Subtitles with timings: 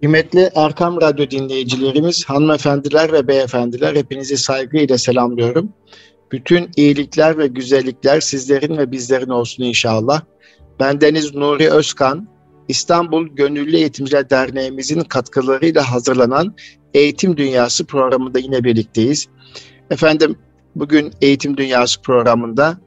[0.00, 5.72] Kıymetli Erkam Radyo dinleyicilerimiz, hanımefendiler ve beyefendiler hepinizi saygıyla selamlıyorum.
[6.32, 10.20] Bütün iyilikler ve güzellikler sizlerin ve bizlerin olsun inşallah.
[10.80, 12.28] Ben Deniz Nuri Özkan,
[12.68, 16.54] İstanbul Gönüllü Eğitimciler Derneğimizin katkılarıyla hazırlanan
[16.94, 19.26] Eğitim Dünyası programında yine birlikteyiz.
[19.90, 20.36] Efendim
[20.76, 22.78] bugün Eğitim Dünyası programında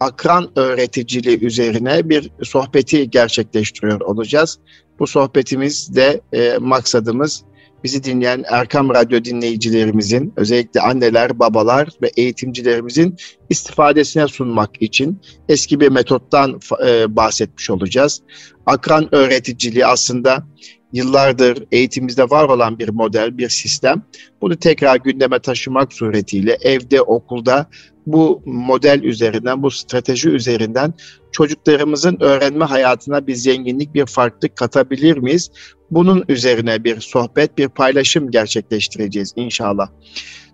[0.00, 4.58] akran öğreticiliği üzerine bir sohbeti gerçekleştiriyor olacağız.
[4.98, 7.44] Bu sohbetimizde e, maksadımız
[7.84, 13.16] bizi dinleyen Erkam Radyo dinleyicilerimizin, özellikle anneler, babalar ve eğitimcilerimizin
[13.50, 18.22] istifadesine sunmak için eski bir metottan e, bahsetmiş olacağız.
[18.66, 20.46] Akran öğreticiliği aslında
[20.92, 24.02] yıllardır eğitimimizde var olan bir model, bir sistem.
[24.40, 27.66] Bunu tekrar gündeme taşımak suretiyle evde, okulda
[28.06, 30.94] bu model üzerinden, bu strateji üzerinden
[31.34, 35.50] çocuklarımızın öğrenme hayatına bir zenginlik, bir farklılık katabilir miyiz?
[35.90, 39.88] Bunun üzerine bir sohbet, bir paylaşım gerçekleştireceğiz inşallah.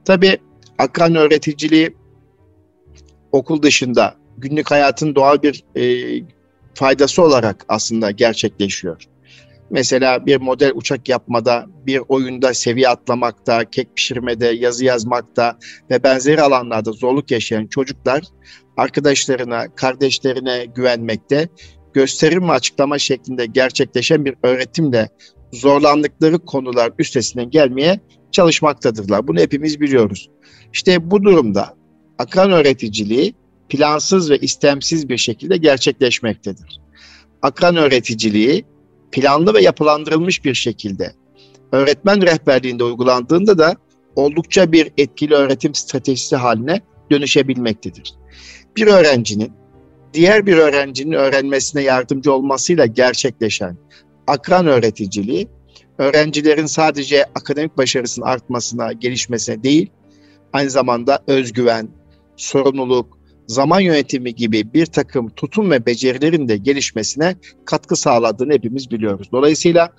[0.04, 0.38] Tabii
[0.78, 1.96] akran öğreticiliği
[3.32, 5.84] okul dışında günlük hayatın doğal bir e,
[6.74, 9.04] faydası olarak aslında gerçekleşiyor.
[9.70, 15.58] Mesela bir model uçak yapmada, bir oyunda seviye atlamakta, kek pişirmede, yazı yazmakta
[15.90, 18.22] ve benzeri alanlarda zorluk yaşayan çocuklar
[18.80, 21.48] arkadaşlarına, kardeşlerine güvenmekte,
[21.92, 25.08] gösterim ve açıklama şeklinde gerçekleşen bir öğretimle
[25.52, 28.00] zorlandıkları konular üstesinden gelmeye
[28.32, 29.28] çalışmaktadırlar.
[29.28, 30.30] Bunu hepimiz biliyoruz.
[30.72, 31.76] İşte bu durumda
[32.18, 33.34] akran öğreticiliği
[33.68, 36.80] plansız ve istemsiz bir şekilde gerçekleşmektedir.
[37.42, 38.64] Akran öğreticiliği
[39.12, 41.12] planlı ve yapılandırılmış bir şekilde
[41.72, 43.76] öğretmen rehberliğinde uygulandığında da
[44.16, 48.20] oldukça bir etkili öğretim stratejisi haline dönüşebilmektedir.
[48.76, 49.52] Bir öğrencinin
[50.14, 53.76] diğer bir öğrencinin öğrenmesine yardımcı olmasıyla gerçekleşen
[54.26, 55.48] akran öğreticiliği
[55.98, 59.90] öğrencilerin sadece akademik başarısının artmasına, gelişmesine değil,
[60.52, 61.88] aynı zamanda özgüven,
[62.36, 69.28] sorumluluk, zaman yönetimi gibi bir takım tutum ve becerilerin de gelişmesine katkı sağladığını hepimiz biliyoruz.
[69.32, 69.92] Dolayısıyla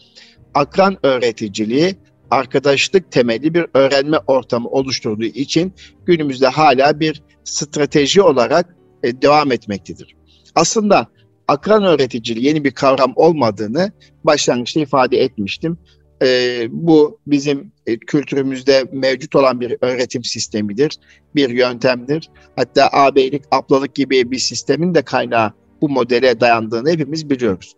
[0.54, 1.96] akran öğreticiliği
[2.32, 5.74] arkadaşlık temelli bir öğrenme ortamı oluşturduğu için
[6.06, 10.16] günümüzde hala bir strateji olarak e, devam etmektedir.
[10.56, 11.08] Aslında
[11.48, 13.92] akran öğreticiliği yeni bir kavram olmadığını
[14.24, 15.78] başlangıçta ifade etmiştim.
[16.24, 20.98] E, bu bizim e, kültürümüzde mevcut olan bir öğretim sistemidir,
[21.36, 22.30] bir yöntemdir.
[22.56, 27.74] Hatta ağabeylik, ablalık gibi bir sistemin de kaynağı bu modele dayandığını hepimiz biliyoruz.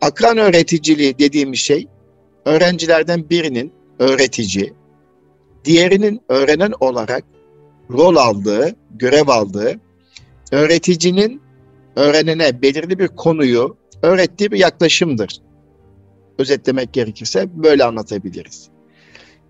[0.00, 1.86] Akran öğreticiliği dediğimiz şey,
[2.44, 4.72] öğrencilerden birinin öğretici,
[5.64, 7.24] diğerinin öğrenen olarak
[7.90, 9.80] rol aldığı, görev aldığı,
[10.52, 11.42] öğreticinin
[11.96, 15.40] öğrenene belirli bir konuyu öğrettiği bir yaklaşımdır
[16.38, 18.68] özetlemek gerekirse böyle anlatabiliriz.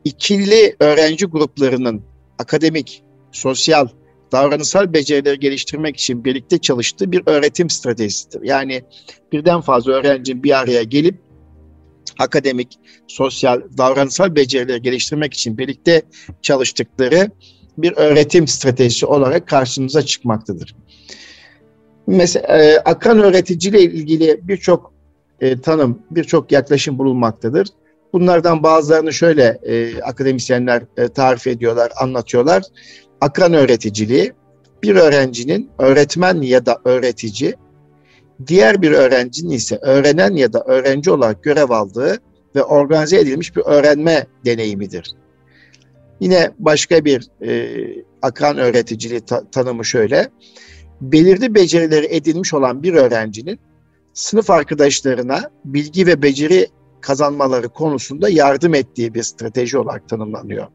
[0.04, 2.02] İkili öğrenci gruplarının
[2.38, 3.88] akademik, sosyal,
[4.32, 8.42] davranışsal becerileri geliştirmek için birlikte çalıştığı bir öğretim stratejisidir.
[8.42, 8.82] Yani
[9.32, 11.27] birden fazla öğrencinin bir araya gelip
[12.18, 16.02] akademik, sosyal, davranışsal becerileri geliştirmek için birlikte
[16.42, 17.30] çalıştıkları
[17.78, 20.76] bir öğretim stratejisi olarak karşımıza çıkmaktadır.
[22.06, 24.92] Mesela e, akran öğreticiliği ile ilgili birçok
[25.40, 27.68] e, tanım, birçok yaklaşım bulunmaktadır.
[28.12, 32.62] Bunlardan bazılarını şöyle e, akademisyenler e, tarif ediyorlar, anlatıyorlar.
[33.20, 34.32] Akran öğreticiliği,
[34.82, 37.54] bir öğrencinin öğretmen ya da öğretici,
[38.46, 42.18] diğer bir öğrencinin ise öğrenen ya da öğrenci olarak görev aldığı
[42.54, 45.14] ve organize edilmiş bir öğrenme deneyimidir.
[46.20, 47.68] Yine başka bir e,
[48.22, 50.28] akran öğreticiliği ta- tanımı şöyle.
[51.00, 53.58] Belirli becerileri edinmiş olan bir öğrencinin
[54.14, 56.66] sınıf arkadaşlarına bilgi ve beceri
[57.00, 60.66] kazanmaları konusunda yardım ettiği bir strateji olarak tanımlanıyor.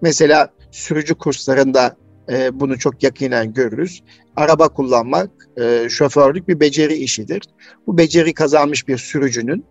[0.00, 1.96] Mesela sürücü kurslarında
[2.30, 4.02] e, bunu çok yakinen görürüz.
[4.36, 5.30] Araba kullanmak,
[5.60, 7.42] e, şoförlük bir beceri işidir.
[7.86, 9.64] Bu beceri kazanmış bir sürücünün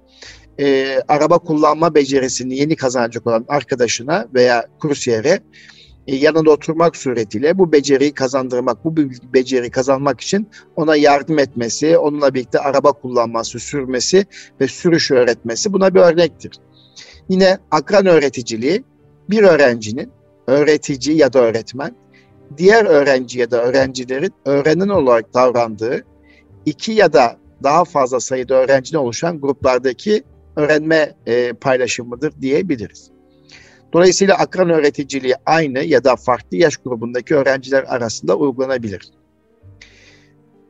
[0.59, 5.39] e, araba kullanma becerisini yeni kazanacak olan arkadaşına veya kursiyere
[6.07, 8.97] e, yanında oturmak suretiyle bu beceriyi kazandırmak, bu
[9.33, 14.25] beceriyi kazanmak için ona yardım etmesi, onunla birlikte araba kullanması, sürmesi
[14.61, 16.51] ve sürüş öğretmesi buna bir örnektir.
[17.29, 18.83] Yine akran öğreticiliği
[19.29, 20.11] bir öğrencinin
[20.47, 21.95] öğretici ya da öğretmen
[22.57, 26.05] diğer öğrenci ya da öğrencilerin öğrenen olarak davrandığı
[26.65, 30.23] iki ya da daha fazla sayıda öğrenciden oluşan gruplardaki
[30.55, 33.11] öğrenme e, paylaşımıdır diyebiliriz.
[33.93, 39.11] Dolayısıyla akran öğreticiliği aynı ya da farklı yaş grubundaki öğrenciler arasında uygulanabilir.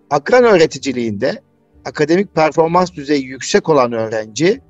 [0.09, 1.41] Akran öğreticiliğinde
[1.85, 4.61] akademik performans düzeyi yüksek olan öğrenci,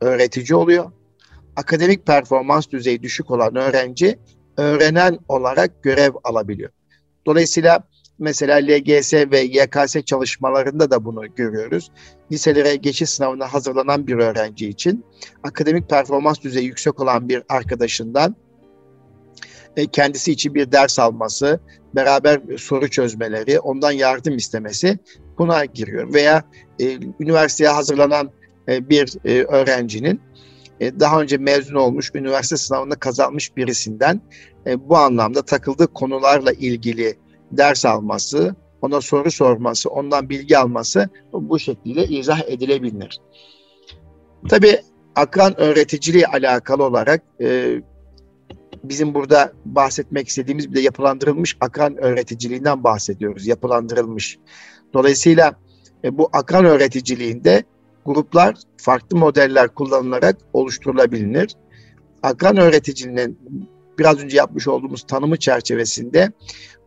[0.00, 0.92] öğretici oluyor.
[1.56, 4.18] Akademik performans düzeyi düşük olan öğrenci
[4.56, 6.70] öğrenen olarak görev alabiliyor.
[7.26, 7.84] Dolayısıyla
[8.18, 11.90] mesela LGS ve YKS çalışmalarında da bunu görüyoruz.
[12.32, 15.04] Liselere geçiş sınavına hazırlanan bir öğrenci için
[15.42, 18.36] akademik performans düzeyi yüksek olan bir arkadaşından
[19.76, 21.60] e, kendisi için bir ders alması,
[21.94, 24.98] beraber soru çözmeleri, ondan yardım istemesi
[25.38, 26.14] buna giriyor.
[26.14, 26.44] Veya
[26.80, 28.30] e, üniversiteye hazırlanan
[28.68, 29.18] e, bir
[29.48, 30.20] öğrencinin
[31.00, 34.20] daha önce mezun olmuş, üniversite sınavında kazanmış birisinden
[34.66, 37.18] e, bu anlamda takıldığı konularla ilgili
[37.52, 43.20] ders alması, ona soru sorması, ondan bilgi alması bu şekilde izah edilebilir.
[44.48, 44.80] Tabii
[45.14, 47.76] akran öğreticiliği alakalı olarak e,
[48.84, 53.46] bizim burada bahsetmek istediğimiz bir de yapılandırılmış akran öğreticiliğinden bahsediyoruz.
[53.46, 54.38] Yapılandırılmış.
[54.94, 55.54] Dolayısıyla
[56.04, 57.64] e, bu akran öğreticiliğinde
[58.06, 61.56] gruplar farklı modeller kullanılarak oluşturulabilir.
[62.22, 63.38] Akran öğreticiliğinin
[63.98, 66.32] biraz önce yapmış olduğumuz tanımı çerçevesinde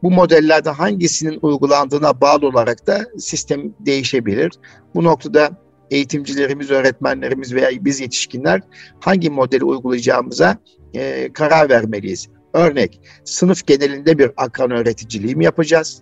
[0.04, 4.52] bu modellerde hangisinin uygulandığına bağlı olarak da sistem değişebilir.
[4.96, 5.52] Bu noktada
[5.92, 8.62] eğitimcilerimiz, öğretmenlerimiz veya biz yetişkinler
[9.00, 10.58] hangi modeli uygulayacağımıza
[10.94, 12.28] e, karar vermeliyiz.
[12.54, 16.02] Örnek, sınıf genelinde bir akran öğreticiliği mi yapacağız?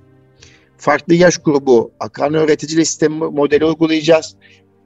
[0.77, 4.36] Farklı yaş grubu akran öğreticiliği sistemi modeli uygulayacağız.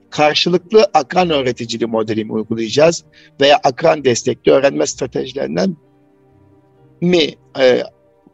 [0.10, 3.04] Karşılıklı akran öğreticiliği modeli mi uygulayacağız?
[3.42, 5.78] Veya akran destekli öğrenme stratejilerinden
[7.02, 7.84] mi e,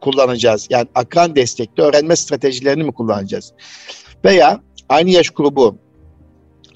[0.00, 0.66] kullanacağız?
[0.70, 3.52] Yani akran destekli öğrenme stratejilerini mi kullanacağız?
[4.24, 5.78] Veya aynı yaş grubu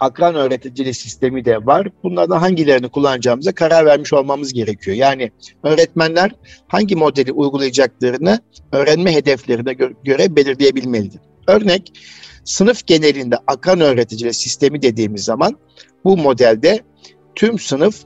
[0.01, 1.89] akran öğreticili sistemi de var.
[2.03, 4.97] Bunlardan hangilerini kullanacağımıza karar vermiş olmamız gerekiyor.
[4.97, 5.31] Yani
[5.63, 6.31] öğretmenler
[6.69, 8.41] hangi modeli uygulayacaklarını
[8.73, 11.21] öğrenme hedeflerine gö- göre belirleyebilmelidir.
[11.47, 11.93] Örnek,
[12.49, 15.59] sınıf genelinde akran öğreticili sistemi dediğimiz zaman
[16.05, 16.81] bu modelde
[17.35, 18.05] tüm sınıf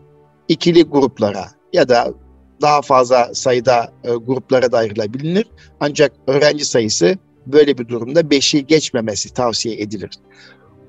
[0.49, 2.15] ikili gruplara ya da
[2.63, 5.47] daha fazla sayıda e, gruplara da ayrılabilir.
[5.81, 10.11] Ancak öğrenci sayısı böyle bir durumda 5'i geçmemesi tavsiye edilir.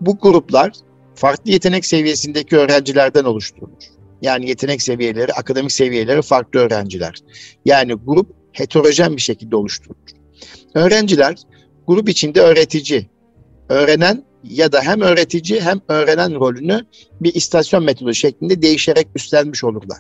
[0.01, 0.71] Bu gruplar
[1.15, 3.83] farklı yetenek seviyesindeki öğrencilerden oluşturulur.
[4.21, 7.15] Yani yetenek seviyeleri, akademik seviyeleri farklı öğrenciler.
[7.65, 9.97] Yani grup heterojen bir şekilde oluşturulur.
[10.73, 11.35] Öğrenciler
[11.87, 13.09] grup içinde öğretici,
[13.69, 16.85] öğrenen ya da hem öğretici hem öğrenen rolünü
[17.21, 19.99] bir istasyon metodu şeklinde değişerek üstlenmiş olurlar.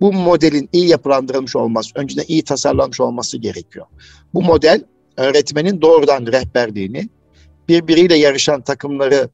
[0.00, 3.86] Bu modelin iyi yapılandırılmış olması, önceden iyi tasarlanmış olması gerekiyor.
[4.34, 4.84] Bu model
[5.16, 7.08] öğretmenin doğrudan rehberliğini,
[7.68, 9.28] birbiriyle yarışan takımları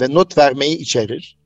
[0.00, 1.38] ve not vermeyi içerir.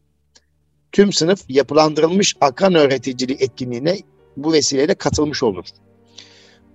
[0.92, 3.98] Tüm sınıf yapılandırılmış akran öğreticiliği etkinliğine
[4.36, 5.64] bu vesileyle katılmış olur.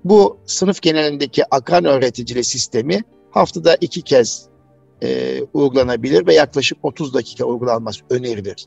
[0.04, 4.53] Bu sınıf genelindeki akran öğreticiliği sistemi haftada iki kez
[5.04, 8.66] e, uygulanabilir ve yaklaşık 30 dakika uygulanması önerilir.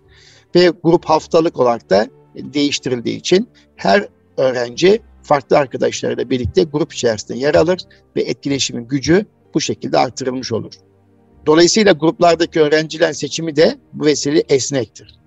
[0.54, 7.54] Ve grup haftalık olarak da değiştirildiği için her öğrenci farklı arkadaşlarıyla birlikte grup içerisinde yer
[7.54, 7.78] alır
[8.16, 10.72] ve etkileşimin gücü bu şekilde artırılmış olur.
[11.46, 15.18] Dolayısıyla gruplardaki öğrencilerin seçimi de bu vesile esnektir.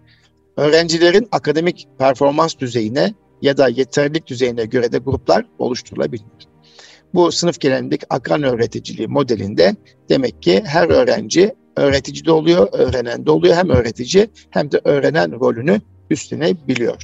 [0.57, 6.25] Öğrencilerin akademik performans düzeyine ya da yeterlilik düzeyine göre de gruplar oluşturulabilir.
[7.13, 9.75] Bu sınıf genelindeki akran öğreticiliği modelinde
[10.09, 13.55] demek ki her öğrenci öğretici de oluyor, öğrenen de oluyor.
[13.55, 17.01] Hem öğretici hem de öğrenen rolünü üstlenebiliyor.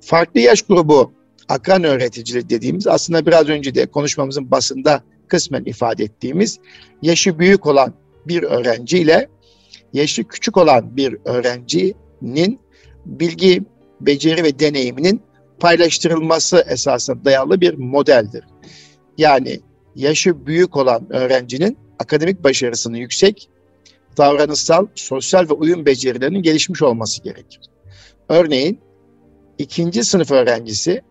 [0.00, 1.12] Farklı yaş grubu
[1.48, 6.58] akran öğreticiliği dediğimiz aslında biraz önce de konuşmamızın basında kısmen ifade ettiğimiz
[7.02, 7.94] yaşı büyük olan
[8.26, 9.28] bir öğrenci ile
[9.92, 12.60] yaşı küçük olan bir öğrencinin
[13.06, 13.62] bilgi,
[14.00, 15.22] beceri ve deneyiminin
[15.60, 18.44] paylaştırılması esasına dayalı bir modeldir.
[19.18, 19.60] Yani
[19.94, 23.48] yaşı büyük olan öğrencinin akademik başarısının yüksek,
[24.18, 27.60] davranışsal, sosyal ve uyum becerilerinin gelişmiş olması gerekir.
[28.28, 28.80] Örneğin
[29.58, 31.02] ikinci sınıf öğrencisi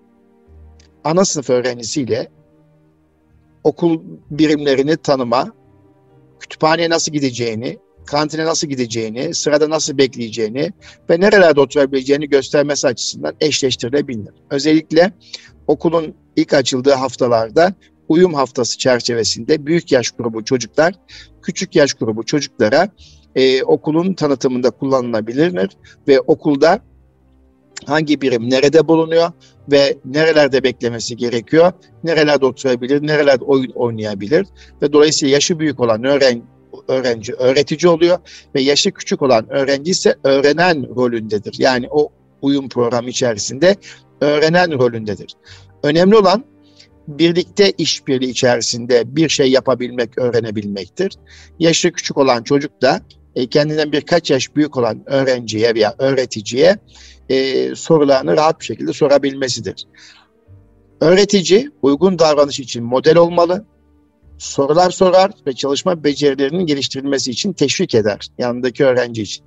[1.03, 2.31] ana sınıf öğrencisiyle
[3.63, 5.53] okul birimlerini tanıma,
[6.39, 10.71] kütüphaneye nasıl gideceğini, kantine nasıl gideceğini, sırada nasıl bekleyeceğini
[11.09, 14.33] ve nerelerde oturabileceğini göstermesi açısından eşleştirilebilir.
[14.49, 15.11] Özellikle
[15.67, 17.73] okulun ilk açıldığı haftalarda
[18.11, 20.93] uyum haftası çerçevesinde büyük yaş grubu çocuklar,
[21.41, 22.89] küçük yaş grubu çocuklara
[23.35, 25.69] e, okulun tanıtımında kullanılabilir
[26.07, 26.79] ve okulda
[27.85, 29.31] hangi birim nerede bulunuyor
[29.71, 31.71] ve nerelerde beklemesi gerekiyor,
[32.03, 34.47] nerelerde oturabilir, nerelerde oyun oynayabilir
[34.81, 36.41] ve dolayısıyla yaşı büyük olan öğren,
[36.87, 38.17] öğrenci öğretici oluyor
[38.55, 41.55] ve yaşı küçük olan öğrenci ise öğrenen rolündedir.
[41.59, 42.09] Yani o
[42.41, 43.75] uyum programı içerisinde
[44.21, 45.35] öğrenen rolündedir.
[45.83, 46.50] Önemli olan
[47.19, 51.13] birlikte işbirliği içerisinde bir şey yapabilmek, öğrenebilmektir.
[51.59, 53.01] Yaşı küçük olan çocuk da
[53.35, 56.77] e, kendinden birkaç yaş büyük olan öğrenciye veya öğreticiye
[57.29, 59.87] e, sorularını rahat bir şekilde sorabilmesidir.
[61.01, 63.65] Öğretici uygun davranış için model olmalı,
[64.37, 69.45] sorular sorar ve çalışma becerilerinin geliştirilmesi için teşvik eder yanındaki öğrenci için.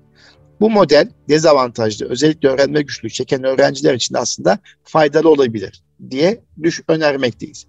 [0.60, 7.66] Bu model dezavantajlı, özellikle öğrenme güçlüğü çeken öğrenciler için aslında faydalı olabilir diye düş önermekteyiz.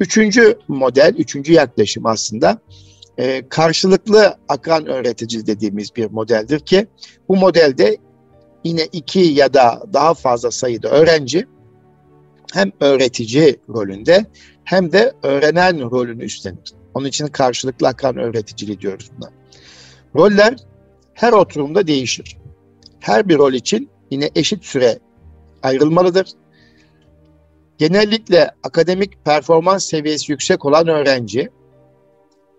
[0.00, 2.58] Üçüncü model, üçüncü yaklaşım aslında
[3.18, 6.86] e, karşılıklı akran öğretici dediğimiz bir modeldir ki
[7.28, 7.96] bu modelde
[8.64, 11.46] yine iki ya da daha fazla sayıda öğrenci
[12.52, 14.26] hem öğretici rolünde
[14.64, 16.72] hem de öğrenen rolünü üstlenir.
[16.94, 19.30] Onun için karşılıklı akran öğreticiliği diyoruz buna.
[20.14, 20.56] Roller
[21.14, 22.36] her oturumda değişir.
[23.00, 24.98] Her bir rol için yine eşit süre
[25.62, 26.26] ayrılmalıdır.
[27.78, 31.50] Genellikle akademik performans seviyesi yüksek olan öğrenci,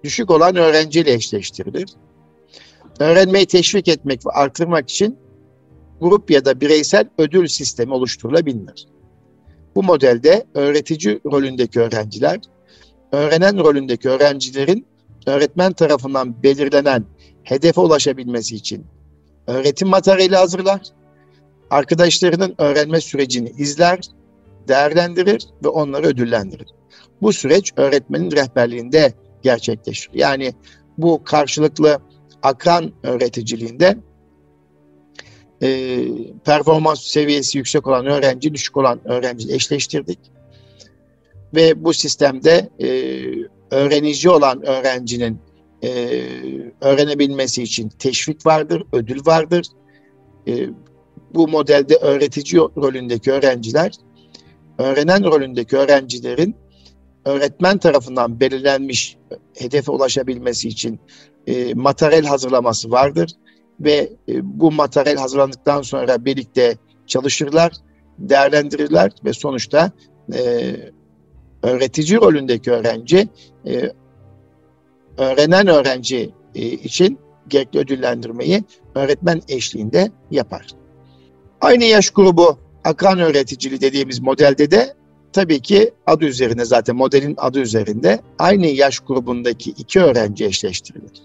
[0.03, 1.89] düşük olan öğrenciyle eşleştirilir.
[2.99, 5.17] Öğrenmeyi teşvik etmek ve artırmak için
[6.01, 8.87] grup ya da bireysel ödül sistemi oluşturulabilir.
[9.75, 12.39] Bu modelde öğretici rolündeki öğrenciler,
[13.11, 14.85] öğrenen rolündeki öğrencilerin
[15.27, 17.05] öğretmen tarafından belirlenen
[17.43, 18.85] hedefe ulaşabilmesi için
[19.47, 20.81] öğretim materyali hazırlar,
[21.69, 23.99] arkadaşlarının öğrenme sürecini izler,
[24.67, 26.67] değerlendirir ve onları ödüllendirir.
[27.21, 30.09] Bu süreç öğretmenin rehberliğinde gerçekleşir.
[30.13, 30.53] Yani
[30.97, 31.99] bu karşılıklı
[32.43, 33.97] akran öğreticiliğinde
[35.63, 35.99] e,
[36.45, 40.19] performans seviyesi yüksek olan öğrenci, düşük olan öğrenci eşleştirdik.
[41.55, 42.87] Ve bu sistemde e,
[43.71, 45.39] öğrenici olan öğrencinin
[45.83, 45.89] e,
[46.81, 49.67] öğrenebilmesi için teşvik vardır, ödül vardır.
[50.47, 50.69] E,
[51.33, 53.91] bu modelde öğretici rolündeki öğrenciler,
[54.77, 56.55] öğrenen rolündeki öğrencilerin
[57.25, 59.17] öğretmen tarafından belirlenmiş
[59.53, 60.99] hedefe ulaşabilmesi için
[61.47, 63.31] e, materyal hazırlaması vardır
[63.79, 66.77] ve e, bu materyal hazırlandıktan sonra birlikte
[67.07, 67.73] çalışırlar,
[68.19, 69.91] değerlendirirler ve sonuçta
[70.33, 70.75] e,
[71.63, 73.27] öğretici rolündeki öğrenci
[73.65, 73.91] e,
[75.17, 78.63] öğrenen öğrenci e, için gerekli ödüllendirmeyi
[78.95, 80.67] öğretmen eşliğinde yapar.
[81.61, 84.93] Aynı yaş grubu akran öğreticiliği dediğimiz modelde de
[85.33, 91.21] tabii ki adı üzerinde zaten modelin adı üzerinde aynı yaş grubundaki iki öğrenci eşleştirilir.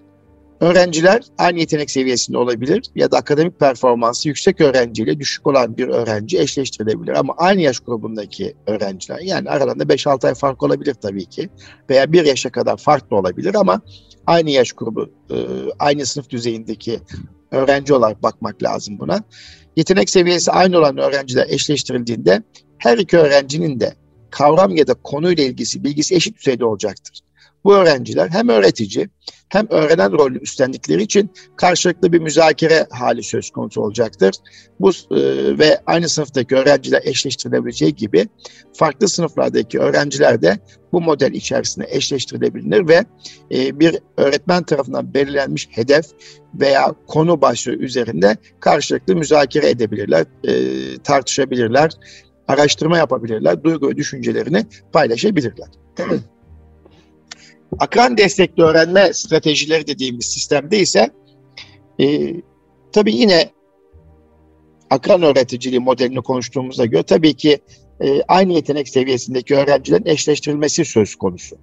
[0.59, 6.39] Öğrenciler aynı yetenek seviyesinde olabilir ya da akademik performansı yüksek öğrenciyle düşük olan bir öğrenci
[6.39, 7.19] eşleştirilebilir.
[7.19, 11.49] Ama aynı yaş grubundaki öğrenciler yani aralarında 5-6 ay fark olabilir tabii ki
[11.89, 13.81] veya bir yaşa kadar farklı olabilir ama
[14.27, 15.37] aynı yaş grubu, e,
[15.79, 16.99] aynı sınıf düzeyindeki
[17.51, 19.23] öğrenci olarak bakmak lazım buna.
[19.75, 22.43] Yetenek seviyesi aynı olan öğrenciler eşleştirildiğinde
[22.77, 23.93] her iki öğrencinin de
[24.29, 27.19] kavram ya da konuyla ilgisi bilgisi eşit düzeyde olacaktır.
[27.63, 29.09] Bu öğrenciler hem öğretici
[29.49, 34.35] hem öğrenen rolü üstlendikleri için karşılıklı bir müzakere hali söz konusu olacaktır.
[34.79, 35.19] Bu e,
[35.59, 38.27] ve aynı sınıftaki öğrenciler eşleştirilebileceği gibi
[38.73, 40.59] farklı sınıflardaki öğrenciler de
[40.91, 43.05] bu model içerisinde eşleştirilebilir ve
[43.51, 46.05] e, bir öğretmen tarafından belirlenmiş hedef
[46.53, 50.53] veya konu başlığı üzerinde karşılıklı müzakere edebilirler, e,
[51.03, 51.91] tartışabilirler,
[52.47, 55.67] araştırma yapabilirler, duygu ve düşüncelerini paylaşabilirler.
[57.79, 61.09] Akran destekli öğrenme stratejileri dediğimiz sistemde ise
[62.01, 62.33] e,
[62.91, 63.49] tabii yine
[64.89, 67.59] akran öğreticiliği modelini konuştuğumuzda göre tabii ki
[68.01, 71.57] e, aynı yetenek seviyesindeki öğrencilerin eşleştirilmesi söz konusu.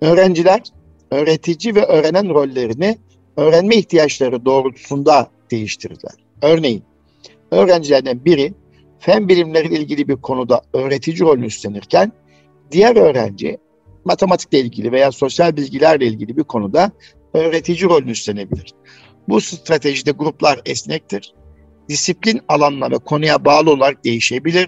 [0.00, 0.62] Öğrenciler
[1.10, 2.98] öğretici ve öğrenen rollerini
[3.36, 6.12] öğrenme ihtiyaçları doğrultusunda değiştirirler.
[6.42, 6.82] Örneğin
[7.50, 8.54] öğrencilerden biri
[8.98, 12.12] fen bilimleri ilgili bir konuda öğretici rolünü üstlenirken
[12.72, 13.58] diğer öğrenci
[14.04, 16.90] matematikle ilgili veya sosyal bilgilerle ilgili bir konuda
[17.34, 18.74] öğretici rolünü üstlenebilir.
[19.28, 21.34] Bu stratejide gruplar esnektir.
[21.88, 24.66] Disiplin alanına ve konuya bağlı olarak değişebilir.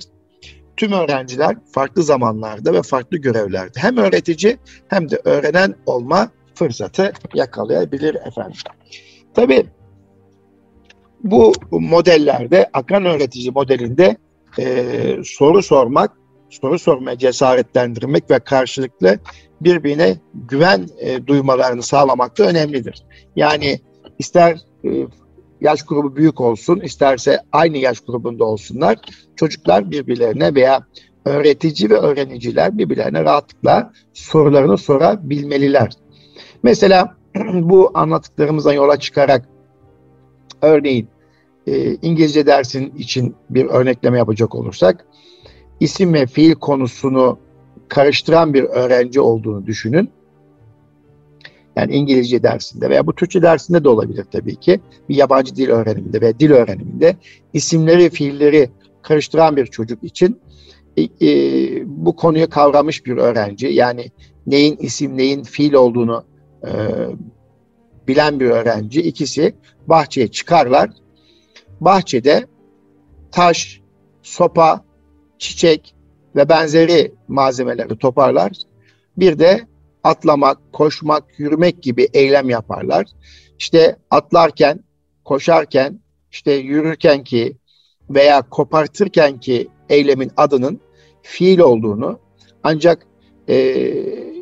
[0.76, 4.56] Tüm öğrenciler farklı zamanlarda ve farklı görevlerde hem öğretici
[4.88, 8.58] hem de öğrenen olma fırsatı yakalayabilir efendim.
[9.34, 9.66] Tabii
[11.24, 14.16] bu modellerde akran öğretici modelinde
[14.58, 16.12] e, soru sormak
[16.62, 19.18] soru sormaya cesaretlendirmek ve karşılıklı
[19.61, 23.04] birbirine güven e, duymalarını sağlamak da önemlidir.
[23.37, 23.80] Yani
[24.18, 25.06] ister e,
[25.61, 28.99] yaş grubu büyük olsun, isterse aynı yaş grubunda olsunlar,
[29.37, 30.87] çocuklar birbirlerine veya
[31.25, 35.92] öğretici ve öğreniciler birbirlerine rahatlıkla sorularını sorabilmeliler.
[36.62, 37.16] Mesela
[37.54, 39.49] bu anlattıklarımızdan yola çıkarak
[40.62, 41.08] örneğin
[41.66, 45.06] e, İngilizce dersin için bir örnekleme yapacak olursak
[45.84, 47.38] isim ve fiil konusunu
[47.88, 50.10] karıştıran bir öğrenci olduğunu düşünün.
[51.76, 54.80] Yani İngilizce dersinde veya bu Türkçe dersinde de olabilir tabii ki.
[55.08, 57.16] Bir yabancı dil öğreniminde ve dil öğreniminde
[57.52, 58.70] isimleri, fiilleri
[59.02, 60.40] karıştıran bir çocuk için
[60.96, 63.66] e, e, bu konuyu kavramış bir öğrenci.
[63.66, 64.10] Yani
[64.46, 66.24] neyin isim, neyin fiil olduğunu
[66.66, 66.70] e,
[68.08, 69.02] bilen bir öğrenci.
[69.02, 69.54] ikisi
[69.86, 70.90] bahçeye çıkarlar.
[71.80, 72.46] Bahçede
[73.32, 73.80] taş,
[74.22, 74.84] sopa,
[75.44, 75.94] çiçek
[76.36, 78.52] ve benzeri malzemeleri toparlar.
[79.16, 79.60] Bir de
[80.04, 83.06] atlamak, koşmak, yürümek gibi eylem yaparlar.
[83.58, 84.80] İşte atlarken,
[85.24, 86.00] koşarken,
[86.32, 87.56] işte yürürken ki
[88.10, 90.80] veya kopartırken ki eylemin adının
[91.22, 92.18] fiil olduğunu
[92.62, 93.06] ancak
[93.48, 93.56] e,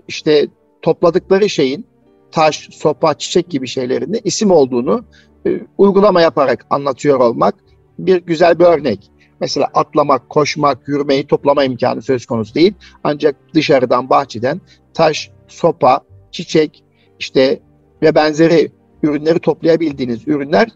[0.09, 0.49] işte
[0.83, 1.87] topladıkları şeyin
[2.31, 5.05] taş, sopa, çiçek gibi şeylerin de isim olduğunu
[5.47, 7.55] e, uygulama yaparak anlatıyor olmak
[7.99, 9.12] bir güzel bir örnek.
[9.43, 12.75] Mesela atlamak, koşmak, yürümeyi toplama imkanı söz konusu değil.
[13.05, 14.61] Ancak dışarıdan, bahçeden
[14.95, 16.85] taş, sopa, çiçek
[17.19, 17.61] işte
[18.03, 18.73] ve benzeri
[19.03, 20.69] ürünleri toplayabildiğiniz ürünler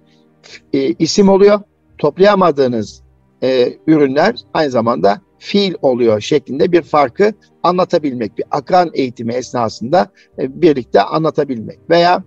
[0.73, 1.61] e, isim oluyor.
[1.99, 3.02] Toplayamadığınız
[3.42, 7.32] e, ürünler aynı zamanda fiil oluyor şeklinde bir farkı
[7.62, 8.38] anlatabilmek.
[8.38, 11.78] Bir akran eğitimi esnasında e, birlikte anlatabilmek.
[11.90, 12.23] Veya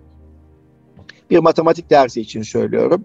[1.30, 3.04] bir matematik dersi için söylüyorum.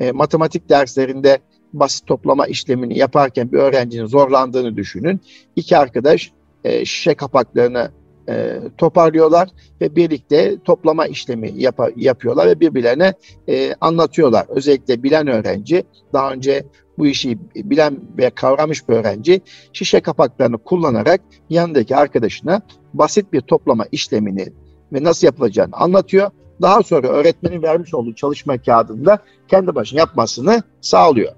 [0.00, 1.38] E, matematik derslerinde
[1.80, 5.20] basit toplama işlemini yaparken bir öğrencinin zorlandığını düşünün.
[5.56, 6.32] İki arkadaş
[6.64, 7.90] e, şişe kapaklarını
[8.28, 9.48] e, toparlıyorlar
[9.80, 13.14] ve birlikte toplama işlemi yap yapıyorlar ve birbirlerine
[13.48, 14.46] e, anlatıyorlar.
[14.48, 16.64] Özellikle bilen öğrenci, daha önce
[16.98, 19.40] bu işi bilen ve kavramış bir öğrenci
[19.72, 22.60] şişe kapaklarını kullanarak yanındaki arkadaşına
[22.94, 24.46] basit bir toplama işlemini
[24.92, 26.30] ve nasıl yapılacağını anlatıyor.
[26.62, 29.18] Daha sonra öğretmenin vermiş olduğu çalışma kağıdında
[29.48, 31.32] kendi başına yapmasını sağlıyor.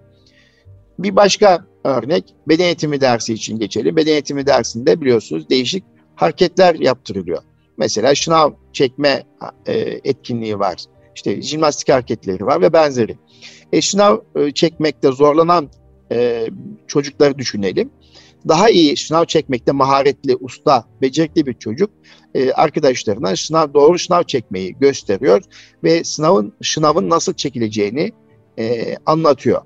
[0.98, 3.96] Bir başka örnek beden eğitimi dersi için geçelim.
[3.96, 7.42] Beden eğitimi dersinde biliyorsunuz değişik hareketler yaptırılıyor.
[7.76, 9.22] Mesela şınav çekme
[9.66, 9.72] e,
[10.04, 10.76] etkinliği var.
[11.16, 13.16] İşte jimnastik hareketleri var ve benzeri.
[13.72, 15.68] E, şınav e, çekmekte zorlanan
[16.12, 16.46] e,
[16.86, 17.90] çocukları düşünelim.
[18.48, 21.90] Daha iyi şınav çekmekte maharetli, usta, becerikli bir çocuk
[22.34, 25.42] e, arkadaşlarına şınav, doğru şınav çekmeyi gösteriyor
[25.84, 28.12] ve sınavın şınavın nasıl çekileceğini
[29.06, 29.62] anlatıyor.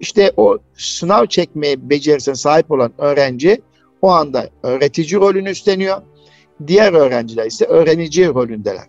[0.00, 3.62] İşte o sınav çekmeye becerisine sahip olan öğrenci
[4.02, 6.02] o anda öğretici rolünü üstleniyor.
[6.66, 8.88] Diğer öğrenciler ise öğrenici rolündeler.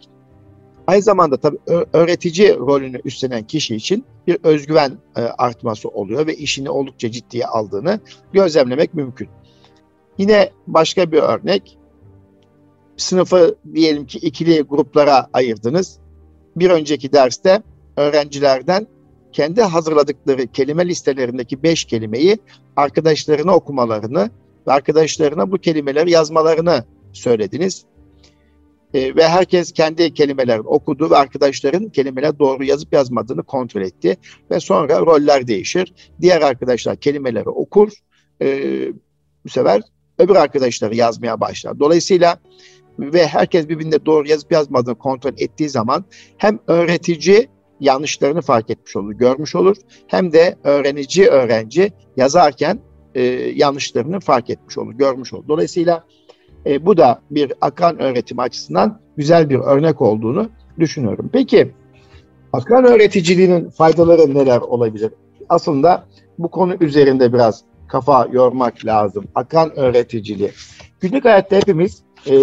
[0.87, 1.57] Aynı zamanda tabii
[1.93, 7.99] öğretici rolünü üstlenen kişi için bir özgüven e, artması oluyor ve işini oldukça ciddiye aldığını
[8.33, 9.29] gözlemlemek mümkün.
[10.17, 11.77] Yine başka bir örnek.
[12.97, 15.99] Sınıfı diyelim ki ikili gruplara ayırdınız.
[16.55, 17.61] Bir önceki derste
[17.97, 18.87] öğrencilerden
[19.33, 22.37] kendi hazırladıkları kelime listelerindeki beş kelimeyi
[22.75, 24.29] arkadaşlarına okumalarını
[24.67, 27.85] ve arkadaşlarına bu kelimeleri yazmalarını söylediniz.
[28.93, 34.17] E, ve herkes kendi kelimelerini okudu ve arkadaşların kelimeler doğru yazıp yazmadığını kontrol etti.
[34.51, 35.93] Ve sonra roller değişir.
[36.21, 37.91] Diğer arkadaşlar kelimeleri okur.
[38.41, 38.47] E,
[39.45, 39.81] bu sefer
[40.19, 41.79] öbür arkadaşları yazmaya başlar.
[41.79, 42.39] Dolayısıyla
[42.99, 46.05] ve herkes birbirinde doğru yazıp yazmadığını kontrol ettiği zaman
[46.37, 47.47] hem öğretici
[47.83, 49.75] yanlışlarını fark etmiş olur, görmüş olur.
[50.07, 52.79] Hem de öğrenici öğrenci yazarken
[53.15, 53.21] e,
[53.55, 55.47] yanlışlarını fark etmiş olur, görmüş olur.
[55.47, 56.03] Dolayısıyla
[56.65, 61.29] e, bu da bir akran öğretim açısından güzel bir örnek olduğunu düşünüyorum.
[61.33, 61.71] Peki
[62.53, 65.11] akran öğreticiliğinin faydaları neler olabilir?
[65.49, 66.05] Aslında
[66.39, 69.25] bu konu üzerinde biraz kafa yormak lazım.
[69.35, 70.51] Akran öğreticiliği.
[70.99, 72.33] Günlük hayatta hepimiz e,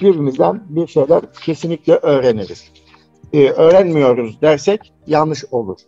[0.00, 2.64] birbirimizden bir şeyler kesinlikle öğreniriz.
[3.32, 5.78] E, öğrenmiyoruz dersek yanlış olur.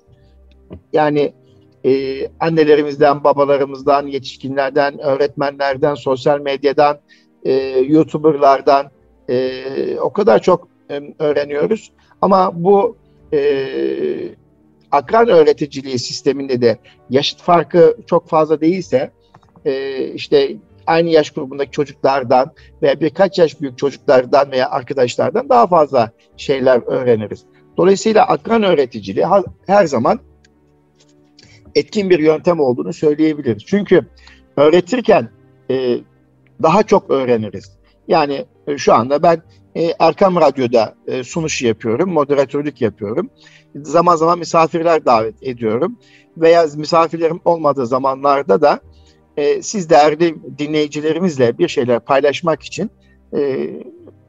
[0.92, 1.32] Yani
[1.84, 6.98] e, annelerimizden, babalarımızdan, yetişkinlerden, öğretmenlerden, sosyal medyadan,
[7.44, 8.90] e, YouTuber'lardan
[9.28, 11.92] e, o kadar çok e, öğreniyoruz.
[12.20, 12.96] Ama bu
[13.32, 13.38] e,
[14.90, 16.78] akran öğreticiliği sisteminde de
[17.10, 19.10] yaşıt farkı çok fazla değilse
[19.64, 26.10] e, işte aynı yaş grubundaki çocuklardan veya birkaç yaş büyük çocuklardan veya arkadaşlardan daha fazla
[26.36, 27.44] şeyler öğreniriz.
[27.76, 29.26] Dolayısıyla akran öğreticiliği
[29.66, 30.20] her zaman
[31.74, 33.62] etkin bir yöntem olduğunu söyleyebiliriz.
[33.66, 34.06] Çünkü
[34.56, 35.28] öğretirken
[35.70, 35.98] e,
[36.62, 37.78] daha çok öğreniriz.
[38.08, 39.42] Yani e, şu anda ben
[39.74, 43.30] e, Erkam Radyo'da e, sunuş yapıyorum, moderatörlük yapıyorum.
[43.74, 45.98] Zaman zaman misafirler davet ediyorum.
[46.36, 48.80] Veya misafirlerim olmadığı zamanlarda da
[49.36, 52.90] e, siz değerli dinleyicilerimizle bir şeyler paylaşmak için
[53.34, 53.70] e,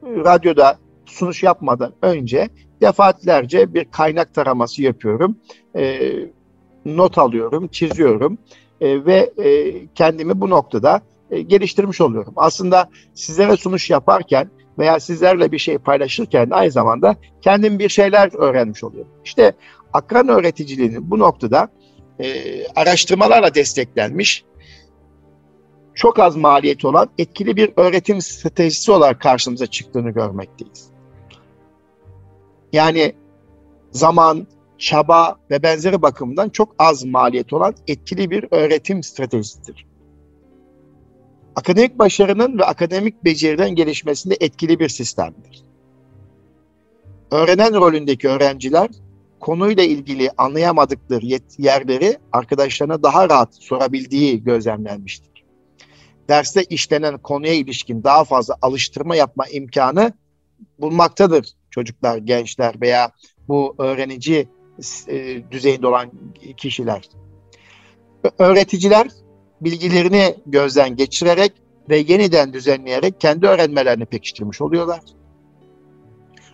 [0.02, 2.48] radyoda sunuş yapmadan önce
[2.80, 5.36] defaatlerce bir kaynak taraması yapıyorum.
[5.76, 6.10] E,
[6.84, 8.38] not alıyorum, çiziyorum
[8.80, 12.32] e, ve e, kendimi bu noktada e, geliştirmiş oluyorum.
[12.36, 18.84] Aslında sizlere sunuş yaparken veya sizlerle bir şey paylaşırken aynı zamanda kendim bir şeyler öğrenmiş
[18.84, 19.10] oluyorum.
[19.24, 19.52] İşte
[19.92, 21.68] akran öğreticiliğinin bu noktada
[22.20, 22.26] e,
[22.76, 24.44] araştırmalarla desteklenmiş
[25.94, 30.90] çok az maliyeti olan etkili bir öğretim stratejisi olarak karşımıza çıktığını görmekteyiz.
[32.72, 33.14] Yani
[33.90, 34.46] zaman,
[34.78, 39.86] çaba ve benzeri bakımdan çok az maliyet olan etkili bir öğretim stratejisidir.
[41.56, 45.64] Akademik başarının ve akademik becerilerin gelişmesinde etkili bir sistemdir.
[47.30, 48.88] Öğrenen rolündeki öğrenciler
[49.40, 51.26] konuyla ilgili anlayamadıkları
[51.58, 55.33] yerleri arkadaşlarına daha rahat sorabildiği gözlemlenmiştir.
[56.28, 60.12] Derste işlenen konuya ilişkin daha fazla alıştırma yapma imkanı
[60.78, 63.12] bulmaktadır çocuklar, gençler veya
[63.48, 64.48] bu öğrenici
[65.08, 66.10] e, düzeyinde olan
[66.56, 67.08] kişiler.
[68.38, 69.08] Öğreticiler
[69.60, 71.52] bilgilerini gözden geçirerek
[71.88, 75.00] ve yeniden düzenleyerek kendi öğrenmelerini pekiştirmiş oluyorlar.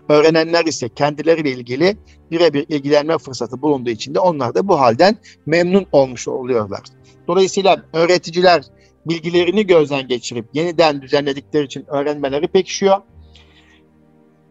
[0.08, 1.96] Öğrenenler ise kendileriyle ilgili
[2.30, 6.80] birebir ilgilenme fırsatı bulunduğu için de onlar da bu halden memnun olmuş oluyorlar.
[7.28, 8.62] Dolayısıyla öğreticiler
[9.06, 12.96] bilgilerini gözden geçirip yeniden düzenledikleri için öğrenmeleri pekişiyor.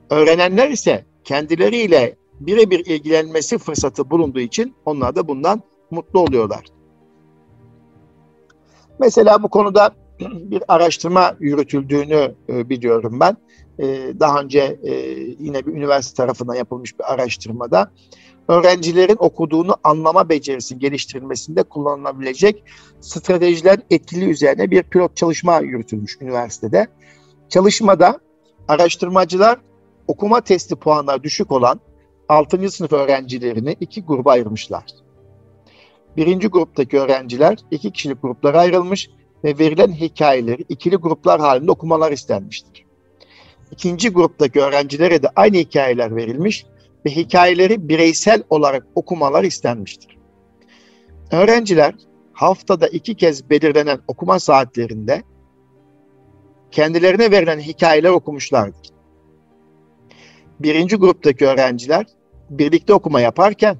[0.09, 6.65] Öğrenenler ise kendileriyle birebir ilgilenmesi fırsatı bulunduğu için onlar da bundan mutlu oluyorlar.
[8.99, 13.37] Mesela bu konuda bir araştırma yürütüldüğünü e, biliyorum ben.
[13.79, 14.93] E, daha önce e,
[15.39, 17.91] yine bir üniversite tarafından yapılmış bir araştırmada
[18.49, 22.63] öğrencilerin okuduğunu anlama becerisinin geliştirilmesinde kullanılabilecek
[23.01, 26.87] stratejiler etkili üzerine bir pilot çalışma yürütülmüş üniversitede.
[27.49, 28.19] Çalışmada
[28.67, 29.59] araştırmacılar
[30.07, 31.79] okuma testi puanları düşük olan
[32.29, 32.71] 6.
[32.71, 34.83] sınıf öğrencilerini iki gruba ayırmışlar.
[36.17, 39.09] Birinci gruptaki öğrenciler iki kişilik gruplara ayrılmış
[39.43, 42.85] ve verilen hikayeleri ikili gruplar halinde okumalar istenmiştir.
[43.71, 50.17] İkinci gruptaki öğrencilere de aynı hikayeler verilmiş ve hikayeleri bireysel olarak okumalar istenmiştir.
[51.31, 51.93] Öğrenciler
[52.33, 55.23] haftada iki kez belirlenen okuma saatlerinde
[56.71, 58.89] kendilerine verilen hikayeler okumuşlardır.
[60.59, 62.05] Birinci gruptaki öğrenciler
[62.49, 63.77] birlikte okuma yaparken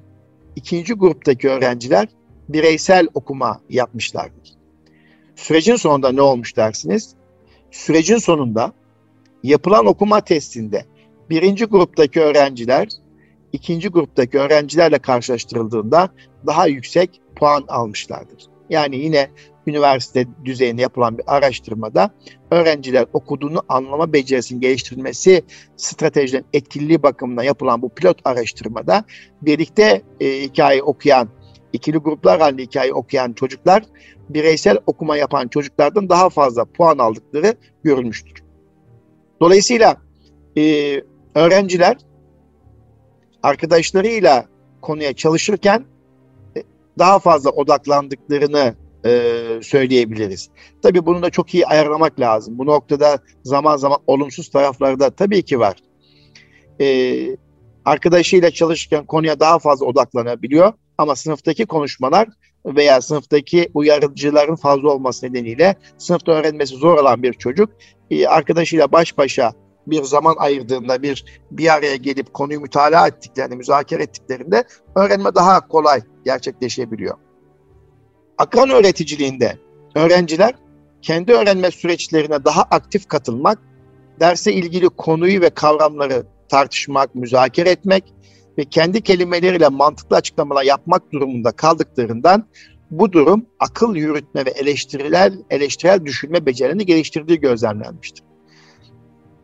[0.56, 2.08] ikinci gruptaki öğrenciler
[2.48, 4.54] bireysel okuma yapmışlardır.
[5.36, 7.14] Sürecin sonunda ne olmuş dersiniz?
[7.70, 8.72] Sürecin sonunda
[9.42, 10.84] yapılan okuma testinde
[11.30, 12.88] birinci gruptaki öğrenciler
[13.52, 16.08] ikinci gruptaki öğrencilerle karşılaştırıldığında
[16.46, 18.46] daha yüksek puan almışlardır.
[18.70, 19.30] Yani yine
[19.66, 22.10] üniversite düzeyinde yapılan bir araştırmada
[22.50, 25.42] öğrenciler okuduğunu anlama becerisinin geliştirilmesi
[25.76, 29.04] stratejilerin etkililiği bakımından yapılan bu pilot araştırmada
[29.42, 31.28] birlikte e, hikaye okuyan,
[31.72, 33.82] ikili gruplar halinde hikaye okuyan çocuklar
[34.28, 38.42] bireysel okuma yapan çocuklardan daha fazla puan aldıkları görülmüştür.
[39.40, 39.96] Dolayısıyla
[40.56, 40.94] e,
[41.34, 41.96] öğrenciler
[43.42, 44.44] arkadaşlarıyla
[44.80, 45.84] konuya çalışırken
[46.56, 46.62] e,
[46.98, 48.74] daha fazla odaklandıklarını
[49.04, 50.50] e, söyleyebiliriz.
[50.82, 52.58] Tabii bunu da çok iyi ayarlamak lazım.
[52.58, 55.76] Bu noktada zaman zaman olumsuz tarafları da tabii ki var.
[56.80, 57.36] E,
[57.84, 62.28] arkadaşıyla çalışırken konuya daha fazla odaklanabiliyor ama sınıftaki konuşmalar
[62.66, 67.70] veya sınıftaki uyarıcıların fazla olması nedeniyle sınıfta öğrenmesi zor olan bir çocuk
[68.10, 69.52] e, arkadaşıyla baş başa
[69.86, 74.64] bir zaman ayırdığında bir bir araya gelip konuyu mütalaa ettiklerinde, müzakere ettiklerinde
[74.94, 77.16] öğrenme daha kolay gerçekleşebiliyor.
[78.38, 79.58] Akran öğreticiliğinde
[79.94, 80.54] öğrenciler
[81.02, 83.58] kendi öğrenme süreçlerine daha aktif katılmak,
[84.20, 88.14] derse ilgili konuyu ve kavramları tartışmak, müzakere etmek
[88.58, 92.46] ve kendi kelimeleriyle mantıklı açıklamalar yapmak durumunda kaldıklarından
[92.90, 98.29] bu durum akıl yürütme ve eleştiriler, eleştirel düşünme becerilerini geliştirdiği gözlemlenmiştir.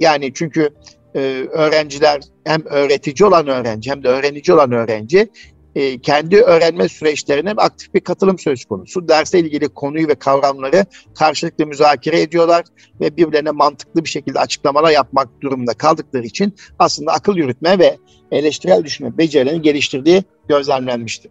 [0.01, 0.71] Yani çünkü
[1.15, 1.21] e,
[1.53, 5.29] öğrenciler hem öğretici olan öğrenci hem de öğrenici olan öğrenci
[5.77, 9.09] e, kendi öğrenme süreçlerine aktif bir katılım söz konusu.
[9.09, 12.65] Derse ilgili konuyu ve kavramları karşılıklı müzakere ediyorlar
[13.01, 17.97] ve birbirlerine mantıklı bir şekilde açıklamalar yapmak durumunda kaldıkları için aslında akıl yürütme ve
[18.31, 21.31] eleştirel düşünme becerilerini geliştirdiği gözlemlenmiştir.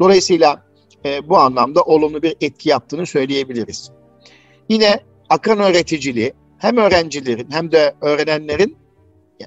[0.00, 0.66] Dolayısıyla
[1.04, 3.90] e, bu anlamda olumlu bir etki yaptığını söyleyebiliriz.
[4.68, 6.32] Yine akran öğreticiliği
[6.62, 8.76] hem öğrencilerin hem de öğrenenlerin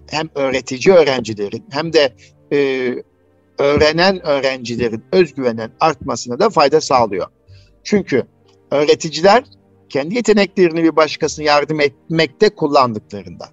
[0.07, 2.15] hem öğretici öğrencilerin hem de
[2.53, 2.57] e,
[3.59, 7.27] öğrenen öğrencilerin özgüvenin artmasına da fayda sağlıyor.
[7.83, 8.23] Çünkü
[8.71, 9.43] öğreticiler
[9.89, 13.45] kendi yeteneklerini bir başkasına yardım etmekte kullandıklarında,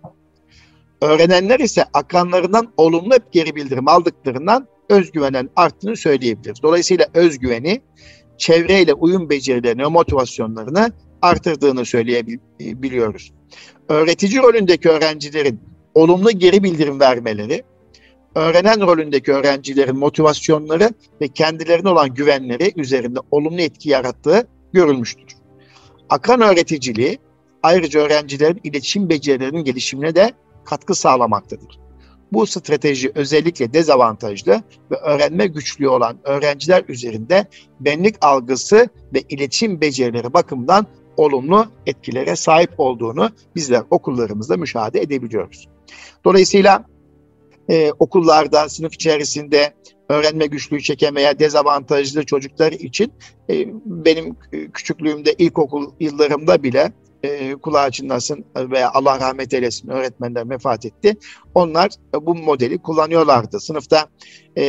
[1.03, 6.63] öğrenenler ise akranlarından olumlu hep geri bildirim aldıklarından özgüvenen arttığını söyleyebiliriz.
[6.63, 7.83] Dolayısıyla özgüveni
[8.39, 13.33] çevreyle uyum becerilerini motivasyonlarını artırdığını söyleyebiliyoruz.
[13.89, 15.61] Öğretici rolündeki öğrencilerin
[15.95, 17.63] olumlu geri bildirim vermeleri,
[18.35, 25.37] öğrenen rolündeki öğrencilerin motivasyonları ve kendilerine olan güvenleri üzerinde olumlu etki yarattığı görülmüştür.
[26.09, 27.19] Akran öğreticiliği
[27.63, 30.33] ayrıca öğrencilerin iletişim becerilerinin gelişimine de
[30.65, 31.83] katkı sağlamaktadır.
[32.33, 37.47] Bu strateji özellikle dezavantajlı ve öğrenme güçlüğü olan öğrenciler üzerinde
[37.81, 45.69] benlik algısı ve iletişim becerileri bakımından olumlu etkilere sahip olduğunu bizler okullarımızda müşahede edebiliyoruz.
[46.25, 46.85] Dolayısıyla
[47.71, 49.75] e, okullarda, sınıf içerisinde
[50.09, 53.13] öğrenme güçlüğü çeken veya dezavantajlı çocuklar için
[53.51, 54.37] e, benim
[54.73, 61.17] küçüklüğümde ilkokul yıllarımda bile e, kulağı çınlasın veya Allah rahmet eylesin öğretmenler vefat etti.
[61.55, 63.61] Onlar e, bu modeli kullanıyorlardı.
[63.61, 64.09] Sınıfta
[64.57, 64.63] e,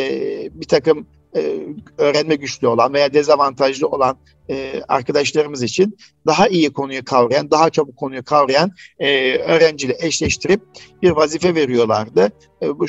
[0.53, 1.60] bir takım e,
[1.98, 4.17] öğrenme güçlüğü olan veya dezavantajlı olan
[4.50, 10.62] e, arkadaşlarımız için daha iyi konuyu kavrayan, daha çabuk konuyu kavrayan e, öğrenciyle eşleştirip
[11.02, 12.32] bir vazife veriyorlardı.
[12.62, 12.86] E, bu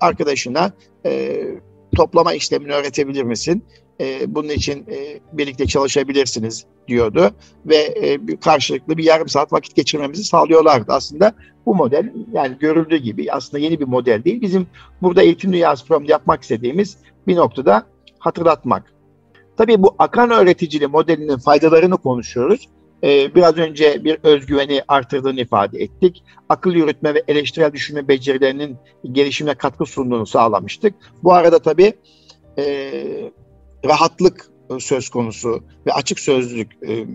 [0.00, 0.72] arkadaşına
[1.96, 3.64] toplama işlemini öğretebilir misin?
[4.26, 4.86] Bunun için
[5.32, 7.30] birlikte çalışabilirsiniz diyordu
[7.66, 7.94] ve
[8.40, 10.92] karşılıklı bir yarım saat vakit geçirmemizi sağlıyorlardı.
[10.92, 11.32] Aslında
[11.66, 14.40] bu model yani görüldüğü gibi aslında yeni bir model değil.
[14.40, 14.66] Bizim
[15.02, 17.86] burada eğitim dünyası programı yapmak istediğimiz bir noktada
[18.18, 18.92] hatırlatmak.
[19.56, 22.68] Tabii bu akan öğreticili modelinin faydalarını konuşuyoruz.
[23.04, 26.24] Ee, biraz önce bir özgüveni artırdığını ifade ettik.
[26.48, 28.76] Akıl yürütme ve eleştirel düşünme becerilerinin
[29.12, 30.94] gelişimine katkı sunduğunu sağlamıştık.
[31.22, 31.92] Bu arada tabii
[32.58, 32.92] e,
[33.84, 37.06] rahatlık söz konusu ve açık sözlülük e,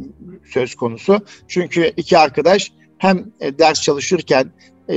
[0.45, 1.19] söz konusu.
[1.47, 4.51] Çünkü iki arkadaş hem e, ders çalışırken
[4.91, 4.95] e,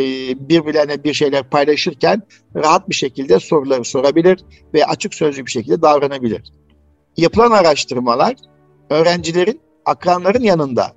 [0.49, 2.23] birbirlerine bir şeyler paylaşırken
[2.57, 6.53] rahat bir şekilde soruları sorabilir ve açık sözlü bir şekilde davranabilir.
[7.17, 8.35] Yapılan araştırmalar
[8.91, 10.93] öğrencilerin akranların yanında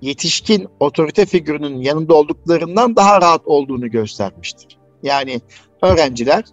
[0.00, 4.78] yetişkin otorite figürünün yanında olduklarından daha rahat olduğunu göstermiştir.
[5.02, 5.40] Yani
[5.82, 6.44] öğrenciler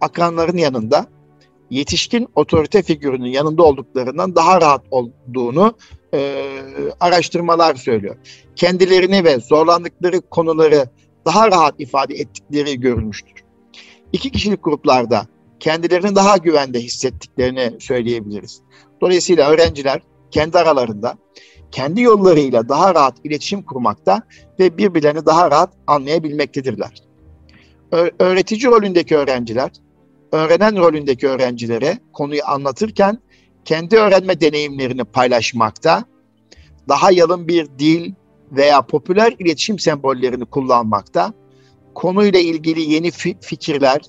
[0.00, 1.06] akranların yanında
[1.70, 5.74] yetişkin otorite figürünün yanında olduklarından daha rahat olduğunu
[6.14, 6.46] e,
[7.00, 8.16] araştırmalar söylüyor.
[8.56, 10.88] Kendilerini ve zorlandıkları konuları
[11.26, 13.44] daha rahat ifade ettikleri görülmüştür.
[14.12, 15.26] İki kişilik gruplarda
[15.60, 18.62] kendilerini daha güvende hissettiklerini söyleyebiliriz.
[19.00, 21.14] Dolayısıyla öğrenciler kendi aralarında
[21.70, 24.22] kendi yollarıyla daha rahat iletişim kurmakta
[24.58, 27.02] ve birbirlerini daha rahat anlayabilmektedirler.
[28.18, 29.70] Öğretici rolündeki öğrenciler,
[30.32, 33.18] öğrenen rolündeki öğrencilere konuyu anlatırken
[33.64, 36.04] kendi öğrenme deneyimlerini paylaşmakta,
[36.88, 38.12] daha yalın bir dil
[38.52, 41.32] veya popüler iletişim sembollerini kullanmakta,
[41.94, 43.10] konuyla ilgili yeni
[43.40, 44.00] fikirler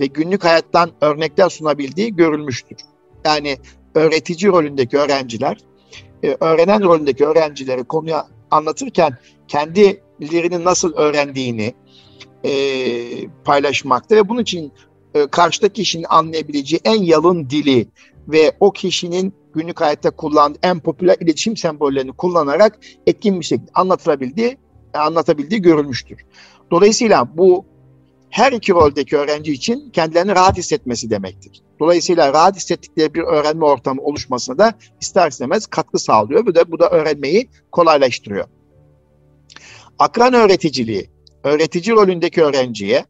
[0.00, 2.76] ve günlük hayattan örnekler sunabildiği görülmüştür.
[3.24, 3.58] Yani
[3.94, 5.56] öğretici rolündeki öğrenciler,
[6.24, 8.16] e, öğrenen rolündeki öğrencileri konuyu
[8.50, 9.16] anlatırken
[9.48, 11.74] kendilerini nasıl öğrendiğini
[12.44, 12.52] e,
[13.44, 14.72] paylaşmakta ve bunun için
[15.14, 17.88] e, karşıdaki kişinin anlayabileceği en yalın dili
[18.28, 24.58] ve o kişinin günlük hayatta kullandığı en popüler iletişim sembollerini kullanarak etkin bir şekilde anlatılabildiği,
[24.94, 26.24] anlatabildiği görülmüştür.
[26.70, 27.64] Dolayısıyla bu
[28.30, 31.62] her iki roldeki öğrenci için kendilerini rahat hissetmesi demektir.
[31.80, 36.46] Dolayısıyla rahat hissettikleri bir öğrenme ortamı oluşmasına da ister istemez katkı sağlıyor.
[36.46, 38.44] Bu da, bu da öğrenmeyi kolaylaştırıyor.
[39.98, 41.10] Akran öğreticiliği,
[41.44, 43.04] öğretici rolündeki öğrenciye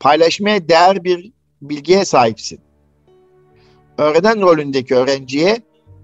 [0.00, 2.60] paylaşmaya değer bir bilgiye sahipsin.
[3.98, 5.62] Öğrenen rolündeki öğrenciye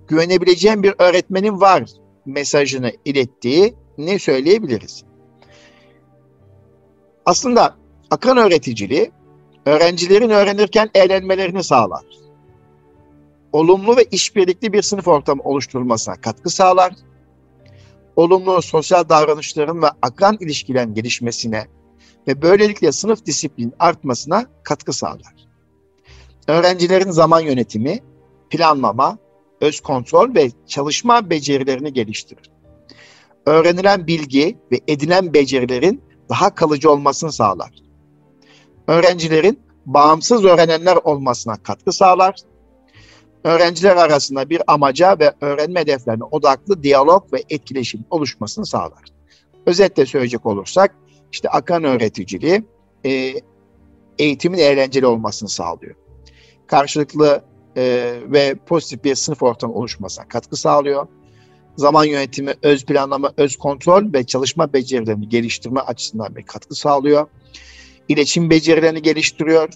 [0.09, 1.91] güvenebileceğin bir öğretmenin var
[2.27, 5.05] mesajını ilettiği ne söyleyebiliriz?
[7.27, 7.77] Aslında
[8.11, 9.13] akran öğreticiliği
[9.67, 12.05] öğrencilerin öğrenirken eğlenmelerini sağlar.
[13.53, 16.93] Olumlu ve işbirlikli bir sınıf ortamı oluşturulmasına katkı sağlar.
[18.17, 21.67] Olumlu sosyal davranışların ve akran ilişkilerin gelişmesine
[22.29, 25.35] ve böylelikle sınıf disiplin artmasına katkı sağlar.
[26.49, 27.99] Öğrencilerin zaman yönetimi,
[28.51, 29.19] planlama,
[29.61, 32.51] öz kontrol ve çalışma becerilerini geliştirir.
[33.47, 37.71] Öğrenilen bilgi ve edinen becerilerin daha kalıcı olmasını sağlar.
[38.87, 42.35] Öğrencilerin bağımsız öğrenenler olmasına katkı sağlar.
[43.45, 49.05] Öğrenciler arasında bir amaca ve öğrenme hedeflerine odaklı diyalog ve etkileşim oluşmasını sağlar.
[49.67, 50.95] Özetle söyleyecek olursak,
[51.33, 52.65] işte akan öğreticiliği
[54.19, 55.95] eğitimin eğlenceli olmasını sağlıyor.
[56.67, 57.45] Karşılıklı
[57.79, 61.07] e, ve pozitif bir sınıf ortamı oluşmasına katkı sağlıyor.
[61.77, 67.27] Zaman yönetimi, öz planlama, öz kontrol ve çalışma becerilerini geliştirme açısından bir katkı sağlıyor.
[68.09, 69.69] İletişim becerilerini geliştiriyor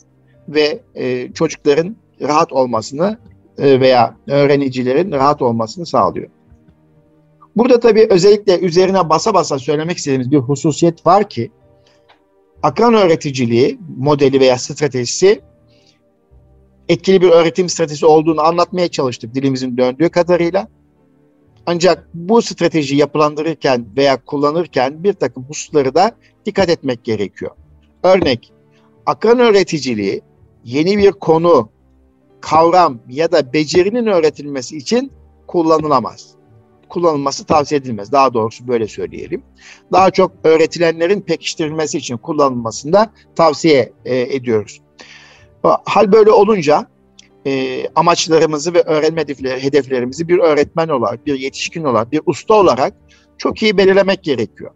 [0.49, 3.19] ve e, çocukların rahat olmasını
[3.59, 6.29] e, veya öğrenicilerin rahat olmasını sağlıyor.
[7.57, 11.51] Burada tabii özellikle üzerine basa basa söylemek istediğimiz bir hususiyet var ki
[12.62, 15.41] akran öğreticiliği modeli veya stratejisi
[16.88, 20.68] etkili bir öğretim stratejisi olduğunu anlatmaya çalıştık dilimizin döndüğü kadarıyla.
[21.66, 26.12] Ancak bu strateji yapılandırırken veya kullanırken bir takım hususları da
[26.47, 27.51] dikkat etmek gerekiyor.
[28.03, 28.53] Örnek,
[29.07, 30.23] akran öğreticiliği
[30.64, 31.68] yeni bir konu,
[32.40, 35.12] kavram ya da becerinin öğretilmesi için
[35.47, 36.31] kullanılamaz.
[36.88, 38.12] Kullanılması tavsiye edilmez.
[38.12, 39.42] Daha doğrusu böyle söyleyelim.
[39.92, 44.82] Daha çok öğretilenlerin pekiştirilmesi için kullanılmasında tavsiye e, ediyoruz.
[45.62, 46.87] Hal böyle olunca
[47.46, 52.94] e, amaçlarımızı ve öğrenme hedefleri, hedeflerimizi bir öğretmen olarak, bir yetişkin olarak, bir usta olarak
[53.38, 54.70] çok iyi belirlemek gerekiyor.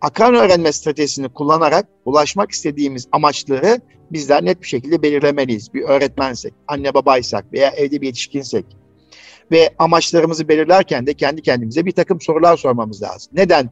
[0.00, 3.80] Akran öğrenme stratejisini kullanarak ulaşmak istediğimiz amaçları
[4.12, 5.74] bizler net bir şekilde belirlemeliyiz.
[5.74, 8.64] Bir öğretmensek, anne babaysak veya evde bir yetişkinsek
[9.50, 13.32] ve amaçlarımızı belirlerken de kendi kendimize bir takım sorular sormamız lazım.
[13.34, 13.70] Neden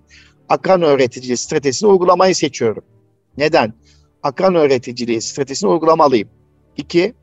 [0.48, 2.84] akran öğretici stratejisini uygulamayı seçiyorum?
[3.36, 3.74] Neden
[4.22, 6.28] akran öğreticiliği stratejisini uygulamalıyım?
[6.76, 7.14] İki,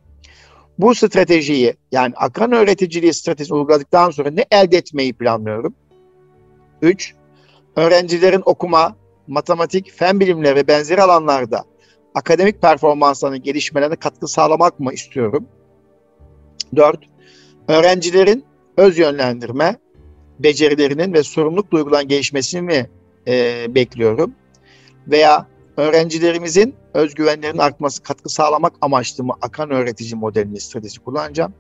[0.80, 5.76] bu stratejiyi yani akran öğreticiliği stratejisini uyguladıktan sonra ne elde etmeyi planlıyorum?
[6.82, 7.14] Üç,
[7.76, 8.96] öğrencilerin okuma,
[9.28, 11.64] matematik, fen bilimleri ve benzeri alanlarda
[12.16, 15.48] akademik performanslarının gelişmelerine katkı sağlamak mı istiyorum?
[16.76, 17.00] Dört,
[17.68, 18.46] öğrencilerin
[18.78, 19.76] öz yönlendirme,
[20.40, 22.90] becerilerinin ve sorumluluk duygulan gelişmesini mi
[23.28, 24.36] e, bekliyorum?
[25.08, 25.48] Veya
[25.78, 31.54] öğrencilerimizin özgüvenlerinin artması, katkı sağlamak amaçlı mı akan öğretici modelini, stratejisi kullanacağım?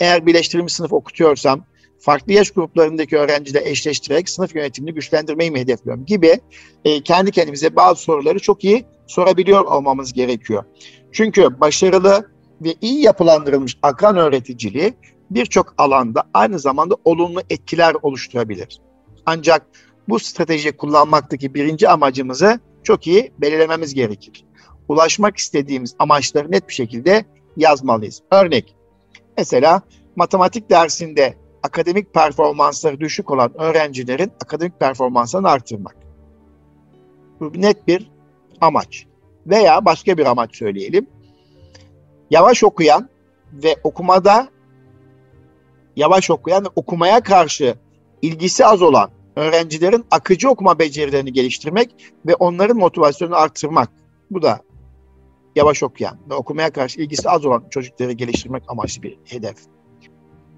[0.00, 1.64] Eğer birleştirilmiş sınıf okutuyorsam
[1.98, 6.40] farklı yaş gruplarındaki öğrenciyle eşleştirerek sınıf yönetimini güçlendirmeyi mi hedefliyorum gibi
[6.84, 10.64] e, kendi kendimize bazı soruları çok iyi sorabiliyor olmamız gerekiyor.
[11.12, 14.94] Çünkü başarılı ve iyi yapılandırılmış akran öğreticiliği
[15.30, 18.80] birçok alanda aynı zamanda olumlu etkiler oluşturabilir.
[19.26, 19.66] Ancak
[20.08, 24.44] bu stratejiyi kullanmaktaki birinci amacımızı çok iyi belirlememiz gerekir.
[24.88, 27.24] Ulaşmak istediğimiz amaçları net bir şekilde
[27.56, 28.22] yazmalıyız.
[28.30, 28.74] Örnek,
[29.38, 29.82] mesela
[30.16, 35.96] matematik dersinde akademik performansları düşük olan öğrencilerin akademik performanslarını artırmak.
[37.40, 38.10] Bu net bir
[38.60, 39.06] amaç.
[39.46, 41.06] Veya başka bir amaç söyleyelim.
[42.30, 43.08] Yavaş okuyan
[43.52, 44.48] ve okumada
[45.96, 47.74] yavaş okuyan ve okumaya karşı
[48.22, 53.88] ilgisi az olan öğrencilerin akıcı okuma becerilerini geliştirmek ve onların motivasyonunu artırmak.
[54.30, 54.60] Bu da
[55.56, 59.56] yavaş okuyan ve okumaya karşı ilgisi az olan çocukları geliştirmek amaçlı bir hedef.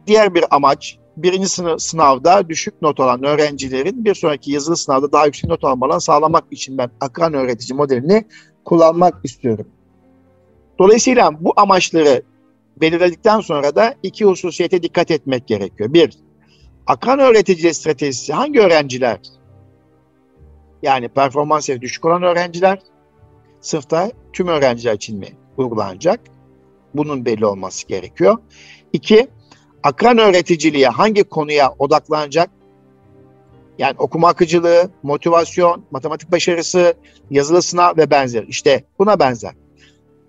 [0.07, 5.27] Diğer bir amaç birinci sınıf sınavda düşük not alan öğrencilerin bir sonraki yazılı sınavda daha
[5.27, 8.25] yüksek not almalarını sağlamak için ben akran öğretici modelini
[8.65, 9.67] kullanmak istiyorum.
[10.79, 12.23] Dolayısıyla bu amaçları
[12.81, 15.93] belirledikten sonra da iki hususiyete dikkat etmek gerekiyor.
[15.93, 16.19] Bir,
[16.87, 19.19] akran öğretici stratejisi hangi öğrenciler?
[20.83, 22.79] Yani performans düşük olan öğrenciler,
[23.61, 26.21] sınıfta tüm öğrenciler için mi uygulanacak?
[26.95, 28.39] Bunun belli olması gerekiyor.
[28.93, 29.29] İki,
[29.83, 32.51] akran öğreticiliğe hangi konuya odaklanacak?
[33.79, 36.95] Yani okuma akıcılığı, motivasyon, matematik başarısı,
[37.31, 38.45] yazılı sınav ve benzer.
[38.49, 39.55] İşte buna benzer.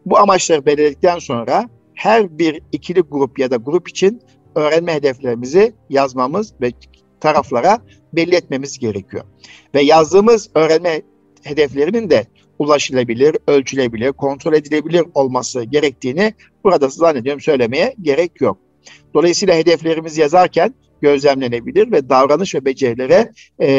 [0.05, 4.21] Bu amaçları belirledikten sonra her bir ikili grup ya da grup için
[4.55, 6.71] öğrenme hedeflerimizi yazmamız ve
[7.19, 7.79] taraflara
[8.13, 9.23] belli etmemiz gerekiyor.
[9.75, 11.01] Ve yazdığımız öğrenme
[11.43, 12.25] hedeflerinin de
[12.59, 18.57] ulaşılabilir, ölçülebilir, kontrol edilebilir olması gerektiğini burada zannediyorum söylemeye gerek yok.
[19.13, 23.69] Dolayısıyla hedeflerimizi yazarken gözlemlenebilir ve davranış ve becerilere e,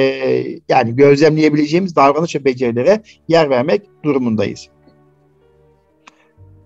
[0.68, 4.68] yani gözlemleyebileceğimiz davranış ve becerilere yer vermek durumundayız.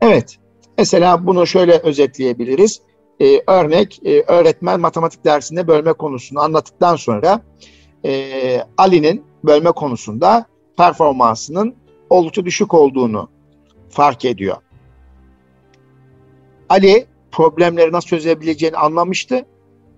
[0.01, 0.37] Evet,
[0.79, 2.81] mesela bunu şöyle özetleyebiliriz.
[3.21, 7.43] Ee, örnek, e, öğretmen matematik dersinde bölme konusunu anlattıktan sonra
[8.05, 11.75] e, Ali'nin bölme konusunda performansının
[12.11, 13.29] oldukça düşük olduğunu
[13.91, 14.57] fark ediyor.
[16.69, 19.47] Ali problemleri nasıl çözebileceğini anlamıştı.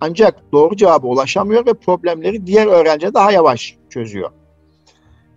[0.01, 4.31] Ancak doğru cevaba ulaşamıyor ve problemleri diğer öğrenciler daha yavaş çözüyor.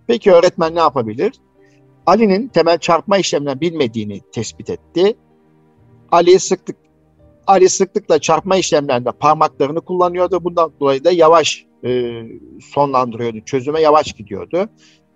[0.07, 1.33] Peki öğretmen ne yapabilir?
[2.07, 5.17] Ali'nin temel çarpma işlemlerini bilmediğini tespit etti.
[6.13, 6.86] Ali sıklık
[7.47, 10.45] Ali sıklıkla çarpma işlemlerinde parmaklarını kullanıyordu.
[10.45, 12.23] Bundan dolayı da yavaş e,
[12.73, 13.41] sonlandırıyordu.
[13.41, 14.69] Çözüme yavaş gidiyordu.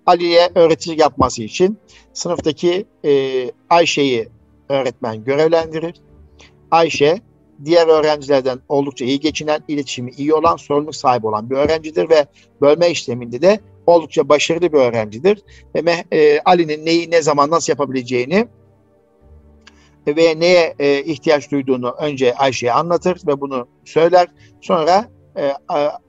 [0.06, 1.78] Ali'ye öğretici yapması için
[2.12, 4.28] sınıftaki e, Ayşe'yi
[4.68, 5.94] öğretmen görevlendirir.
[6.70, 7.20] Ayşe
[7.64, 12.26] diğer öğrencilerden oldukça iyi geçinen, iletişimi iyi olan, sorumluluk sahibi olan bir öğrencidir ve
[12.60, 15.42] bölme işleminde de oldukça başarılı bir öğrencidir.
[15.74, 18.48] Ve e, Ali'nin neyi ne zaman nasıl yapabileceğini
[20.06, 24.28] ve neye e, ihtiyaç duyduğunu önce Ayşe'ye anlatır ve bunu söyler.
[24.60, 25.52] Sonra e,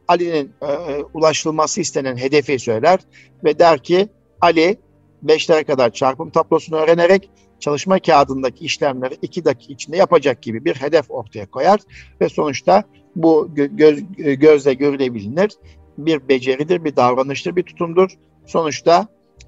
[0.07, 0.67] Ali'nin e,
[1.13, 2.99] ulaşılması istenen hedefi söyler
[3.43, 4.09] ve der ki
[4.41, 4.77] Ali
[5.25, 7.29] 5'lere kadar çarpım tablosunu öğrenerek
[7.59, 11.79] çalışma kağıdındaki işlemleri 2 dakika içinde yapacak gibi bir hedef ortaya koyar
[12.21, 12.83] ve sonuçta
[13.15, 15.51] bu göz, gözle görülebilir
[15.97, 18.09] bir beceridir, bir davranıştır, bir tutumdur.
[18.45, 19.07] Sonuçta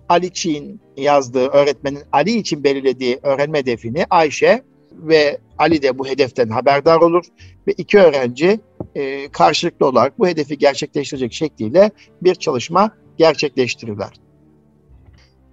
[0.10, 6.50] Ali için yazdığı öğretmenin Ali için belirlediği öğrenme hedefini Ayşe ve Ali de bu hedeften
[6.50, 7.26] haberdar olur
[7.68, 8.60] ve iki öğrenci
[8.96, 11.92] e, karşılıklı olarak bu hedefi gerçekleştirecek şekliyle
[12.22, 14.12] bir çalışma gerçekleştirirler.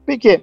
[0.07, 0.41] Peki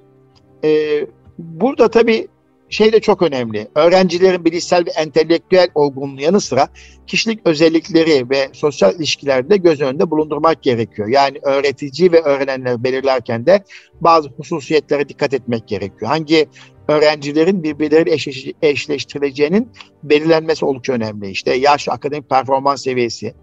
[0.64, 1.02] e,
[1.38, 2.28] burada tabii
[2.70, 3.68] şey de çok önemli.
[3.76, 6.68] Öğrencilerin bilişsel ve entelektüel olgunluğu yanı sıra
[7.08, 11.08] kişilik özellikleri ve sosyal ilişkileri de göz önünde bulundurmak gerekiyor.
[11.08, 13.64] Yani öğretici ve öğrenenleri belirlerken de
[14.02, 16.12] bazı hususiyetlere dikkat etmek gerekiyor.
[16.12, 16.48] Hangi
[16.88, 19.72] öğrencilerin birbirleriyle eşleştirileceğinin
[20.04, 21.30] belirlenmesi oldukça önemli.
[21.30, 23.34] İşte yaş, akademik performans seviyesi,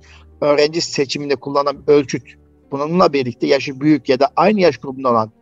[0.41, 2.23] öğrenci seçiminde kullanılan ölçüt,
[2.71, 5.33] bununla birlikte yaşı büyük ya da aynı yaş grubunda olan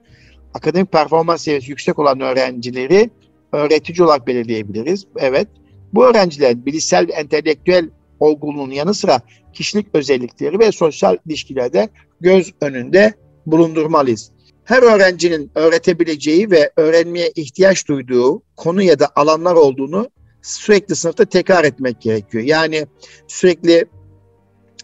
[0.55, 3.11] akademik performans seviyesi yüksek olan öğrencileri
[3.53, 5.07] öğretici olarak belirleyebiliriz.
[5.16, 5.48] Evet.
[5.94, 7.88] Bu öğrenciler bilişsel ve entelektüel
[8.20, 9.20] olgunluğun yanı sıra
[9.53, 11.88] kişilik özellikleri ve sosyal ilişkilerde
[12.20, 13.14] göz önünde
[13.46, 14.30] bulundurmalıyız.
[14.64, 20.11] Her öğrencinin öğretebileceği ve öğrenmeye ihtiyaç duyduğu konu ya da alanlar olduğunu
[20.42, 22.44] sürekli sınıfta tekrar etmek gerekiyor.
[22.44, 22.86] Yani
[23.28, 23.86] sürekli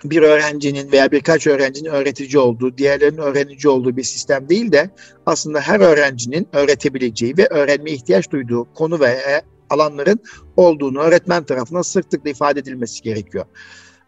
[0.05, 4.91] bir öğrencinin veya birkaç öğrencinin öğretici olduğu, diğerlerinin öğrenici olduğu bir sistem değil de
[5.27, 10.21] aslında her öğrencinin öğretebileceği ve öğrenmeye ihtiyaç duyduğu konu ve alanların
[10.57, 13.45] olduğunu öğretmen tarafından sıklıkla ifade edilmesi gerekiyor.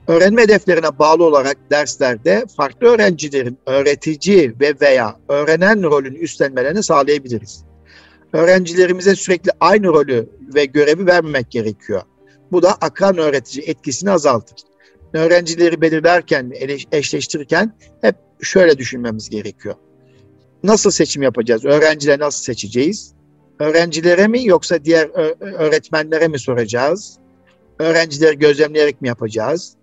[0.06, 7.64] Öğrenme hedeflerine bağlı olarak derslerde farklı öğrencilerin öğretici ve veya öğrenen rolünü üstlenmelerini sağlayabiliriz.
[8.32, 12.02] Öğrencilerimize sürekli aynı rolü ve görevi vermemek gerekiyor.
[12.52, 14.69] Bu da akran öğretici etkisini azaltır
[15.12, 16.52] öğrencileri belirlerken,
[16.92, 19.74] eşleştirirken hep şöyle düşünmemiz gerekiyor.
[20.62, 21.64] Nasıl seçim yapacağız?
[21.64, 23.14] Öğrencileri nasıl seçeceğiz?
[23.58, 25.08] Öğrencilere mi yoksa diğer
[25.40, 27.18] öğretmenlere mi soracağız?
[27.78, 29.74] Öğrencileri gözlemleyerek mi yapacağız?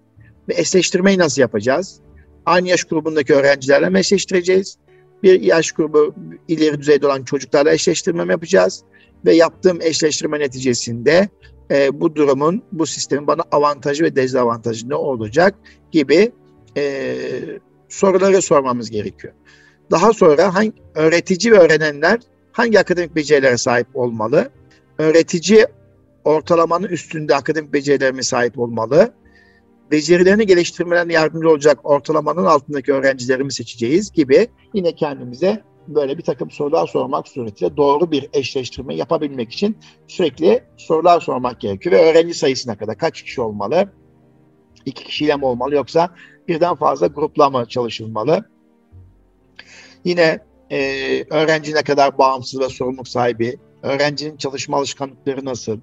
[0.50, 2.00] Ve eşleştirmeyi nasıl yapacağız?
[2.46, 4.78] Aynı yaş grubundaki öğrencilerle mi eşleştireceğiz?
[5.24, 6.16] Bir yaş grubu
[6.48, 8.84] ileri düzeyde olan çocuklarla eşleştirme mi yapacağız?
[9.26, 11.30] Ve yaptığım eşleştirme neticesinde
[11.72, 15.56] e, bu durumun, bu sistemin bana avantajı ve dezavantajı ne olacak
[15.92, 16.32] gibi
[16.78, 17.16] e,
[17.90, 19.34] soruları sormamız gerekiyor.
[19.92, 22.20] Daha sonra hangi öğretici ve öğrenenler
[22.52, 24.50] hangi akademik becerilere sahip olmalı?
[24.98, 25.66] Öğretici
[26.24, 29.14] ortalamanın üstünde akademik becerilerine mi sahip olmalı?
[29.92, 36.88] Becerilerini geliştirmelerine yardımcı olacak ortalamanın altındaki öğrencilerimi seçeceğiz gibi yine kendimize böyle bir takım sorular
[36.88, 39.78] sormak suretiyle doğru bir eşleştirme yapabilmek için
[40.08, 41.96] sürekli sorular sormak gerekiyor.
[41.96, 43.94] Ve öğrenci sayısına kadar kaç kişi olmalı?
[44.86, 46.10] İki kişiyle mi olmalı yoksa
[46.48, 48.50] birden fazla grupla mı çalışılmalı?
[50.04, 50.40] Yine
[50.72, 50.80] e,
[51.30, 55.80] öğrenci ne kadar bağımsız ve sorumluluk sahibi, öğrencinin çalışma alışkanlıkları nasıl,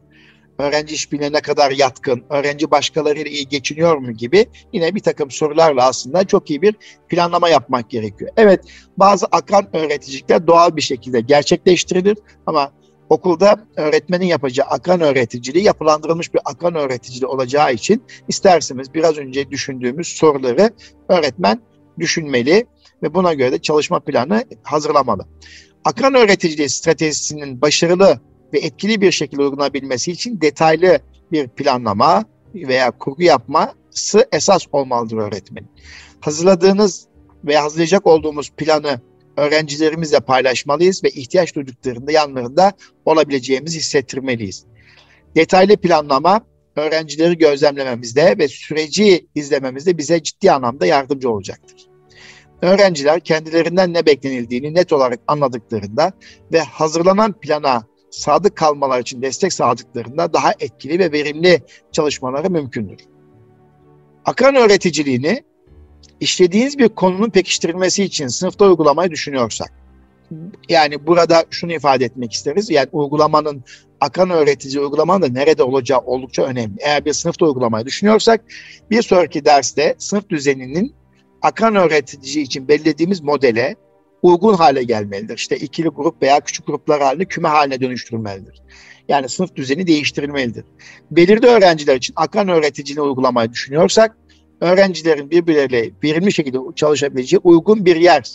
[0.58, 5.86] öğrenci işbirliğine ne kadar yatkın, öğrenci başkalarıyla iyi geçiniyor mu gibi yine bir takım sorularla
[5.86, 6.74] aslında çok iyi bir
[7.08, 8.30] planlama yapmak gerekiyor.
[8.36, 8.60] Evet
[8.96, 12.72] bazı akran öğreticilikler doğal bir şekilde gerçekleştirilir ama
[13.08, 20.08] okulda öğretmenin yapacağı akran öğreticiliği yapılandırılmış bir akran öğreticiliği olacağı için isterseniz biraz önce düşündüğümüz
[20.08, 20.70] soruları
[21.08, 21.60] öğretmen
[21.98, 22.66] düşünmeli
[23.02, 25.26] ve buna göre de çalışma planı hazırlamalı.
[25.84, 28.20] Akran öğreticiliği stratejisinin başarılı
[28.54, 30.98] ve etkili bir şekilde uygulanabilmesi için detaylı
[31.32, 32.24] bir planlama
[32.54, 35.68] veya kurgu yapması esas olmalıdır öğretmenin.
[36.20, 37.06] Hazırladığınız
[37.44, 39.00] veya hazırlayacak olduğumuz planı
[39.36, 42.72] öğrencilerimizle paylaşmalıyız ve ihtiyaç duyduklarında yanlarında
[43.04, 44.64] olabileceğimizi hissettirmeliyiz.
[45.36, 46.40] Detaylı planlama
[46.76, 51.86] öğrencileri gözlemlememizde ve süreci izlememizde bize ciddi anlamda yardımcı olacaktır.
[52.62, 56.12] Öğrenciler kendilerinden ne beklenildiğini net olarak anladıklarında
[56.52, 61.62] ve hazırlanan plana sadık kalmalar için destek sağladıklarında daha etkili ve verimli
[61.92, 62.98] çalışmaları mümkündür.
[64.24, 65.44] Akran öğreticiliğini
[66.20, 69.72] işlediğiniz bir konunun pekiştirilmesi için sınıfta uygulamayı düşünüyorsak,
[70.68, 72.70] yani burada şunu ifade etmek isteriz.
[72.70, 73.64] Yani uygulamanın
[74.00, 76.76] akran öğretici uygulamanın da nerede olacağı oldukça önemli.
[76.78, 78.40] Eğer bir sınıfta uygulamayı düşünüyorsak
[78.90, 80.94] bir sonraki derste sınıf düzeninin
[81.42, 83.76] akran öğretici için belirlediğimiz modele
[84.24, 85.36] uygun hale gelmelidir.
[85.36, 88.62] İşte ikili grup veya küçük gruplar halinde küme haline dönüştürülmelidir.
[89.08, 90.64] Yani sınıf düzeni değiştirilmelidir.
[91.10, 94.16] Belirli öğrenciler için akran öğreticiliğini uygulamayı düşünüyorsak,
[94.60, 98.30] öğrencilerin birbirleriyle verimli şekilde çalışabileceği uygun bir yer.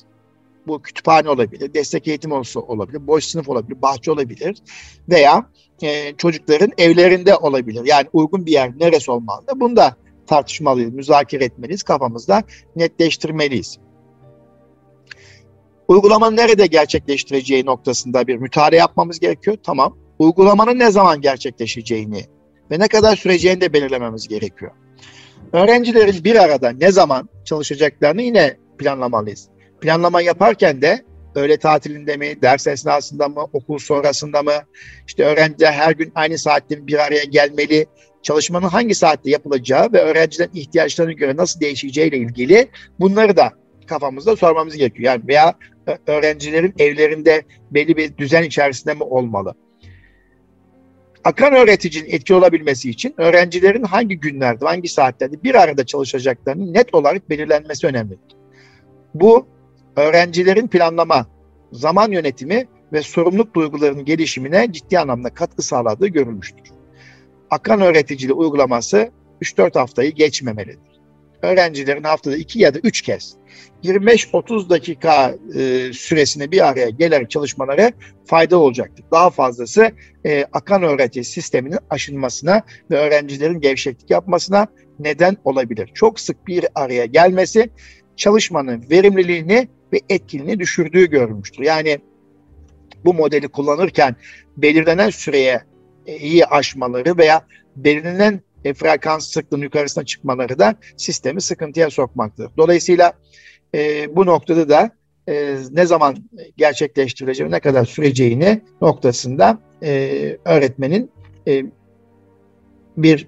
[0.68, 4.58] Bu kütüphane olabilir, destek eğitim olsa olabilir, boş sınıf olabilir, bahçe olabilir
[5.10, 5.50] veya
[5.82, 7.82] e, çocukların evlerinde olabilir.
[7.86, 9.46] Yani uygun bir yer neresi olmalı?
[9.56, 9.96] Bunu da
[10.28, 12.44] tartışmalıyız, müzakere etmeliyiz, kafamızda
[12.76, 13.78] netleştirmeliyiz.
[15.90, 19.58] Uygulamanın nerede gerçekleştireceği noktasında bir mütale yapmamız gerekiyor.
[19.64, 19.98] Tamam.
[20.20, 22.26] Uygulamanın ne zaman gerçekleşeceğini
[22.72, 24.72] ve ne kadar süreceğini de belirlememiz gerekiyor.
[25.54, 29.48] Öğrencilerin bir arada ne zaman çalışacaklarını yine planlamalıyız.
[29.82, 34.54] Planlama yaparken de öğle tatilinde mi, ders esnasında mı, okul sonrasında mı,
[35.08, 37.86] işte öğrenciler her gün aynı saatte bir araya gelmeli,
[38.24, 42.70] çalışmanın hangi saatte yapılacağı ve öğrencilerin ihtiyaçlarına göre nasıl değişeceğiyle ilgili
[43.00, 43.52] bunları da
[43.90, 45.14] kafamızda sormamız gerekiyor.
[45.14, 45.56] Yani veya
[46.08, 49.56] öğrencilerin evlerinde belli bir düzen içerisinde mi olmalı?
[51.24, 57.30] Akan öğreticinin etki olabilmesi için öğrencilerin hangi günlerde, hangi saatlerde bir arada çalışacaklarının net olarak
[57.30, 58.36] belirlenmesi önemlidir.
[59.14, 59.48] Bu
[59.96, 61.28] öğrencilerin planlama,
[61.72, 66.72] zaman yönetimi ve sorumluluk duygularının gelişimine ciddi anlamda katkı sağladığı görülmüştür.
[67.50, 69.12] Akan öğreticiliği uygulaması
[69.42, 70.89] 3-4 haftayı geçmemelidir.
[71.42, 73.36] Öğrencilerin haftada 2 ya da 3 kez
[73.84, 77.92] 25-30 dakika e, süresine bir araya gelerek çalışmaları
[78.26, 79.06] fayda olacaktır.
[79.12, 79.92] Daha fazlası
[80.26, 82.62] e, akan öğreti sisteminin aşınmasına
[82.92, 84.68] ve öğrencilerin gevşeklik yapmasına
[85.00, 85.92] neden olabilir.
[85.94, 87.70] Çok sık bir araya gelmesi
[88.16, 91.64] çalışmanın verimliliğini ve etkinliğini düşürdüğü görülmüştür.
[91.64, 92.00] Yani
[93.06, 94.16] bu modeli kullanırken
[94.58, 95.62] belirlenen süreye
[96.06, 102.51] e, iyi aşmaları veya belirlenen e, frekans sıklığının yukarısına çıkmaları da sistemi sıkıntıya sokmaktadır.
[102.57, 103.14] Dolayısıyla
[103.76, 104.91] e, bu noktada da
[105.30, 106.18] e, ne zaman
[106.57, 111.12] gerçekleştirileceği, ne kadar süreceğini noktasında e, öğretmenin
[111.47, 111.64] e,
[112.97, 113.28] bir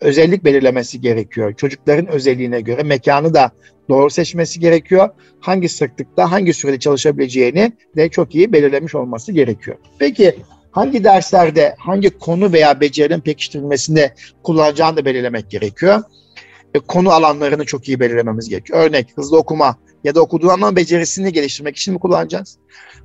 [0.00, 1.54] özellik belirlemesi gerekiyor.
[1.56, 3.50] Çocukların özelliğine göre mekanı da
[3.88, 5.08] doğru seçmesi gerekiyor.
[5.40, 9.76] Hangi sıklıkta, hangi sürede çalışabileceğini de çok iyi belirlemiş olması gerekiyor.
[9.98, 10.36] Peki
[10.72, 16.02] hangi derslerde, hangi konu veya becerilerin pekiştirilmesinde kullanacağını da belirlemek gerekiyor.
[16.74, 18.78] E, konu alanlarını çok iyi belirlememiz gerekiyor.
[18.78, 22.58] Örnek hızlı okuma ya da okuduğu anlam becerisini geliştirmek için mi kullanacağız?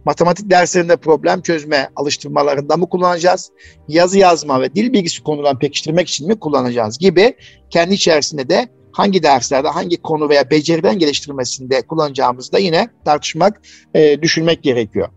[0.05, 3.51] Matematik derslerinde problem çözme alıştırmalarında mı kullanacağız?
[3.87, 7.35] Yazı yazma ve dil bilgisi konularını pekiştirmek için mi kullanacağız gibi
[7.69, 13.61] kendi içerisinde de hangi derslerde hangi konu veya beceriden geliştirmesinde kullanacağımızı da yine tartışmak,
[13.93, 15.09] e, düşünmek gerekiyor.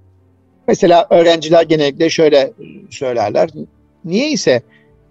[0.70, 2.52] Mesela öğrenciler genellikle şöyle
[2.90, 3.50] söylerler.
[4.04, 4.62] Niye ise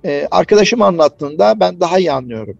[0.05, 2.57] e, arkadaşım anlattığında ben daha iyi anlıyorum.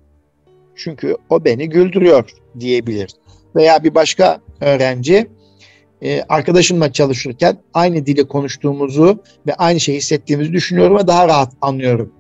[0.76, 2.30] Çünkü o beni güldürüyor
[2.60, 3.12] diyebilir.
[3.56, 5.28] Veya bir başka öğrenci
[6.02, 12.14] e, arkadaşımla çalışırken aynı dili konuştuğumuzu ve aynı şeyi hissettiğimizi düşünüyorum ve daha rahat anlıyorum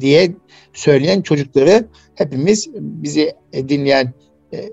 [0.00, 0.30] diye
[0.72, 4.12] söyleyen çocukları hepimiz bizi dinleyen
[4.52, 4.64] e,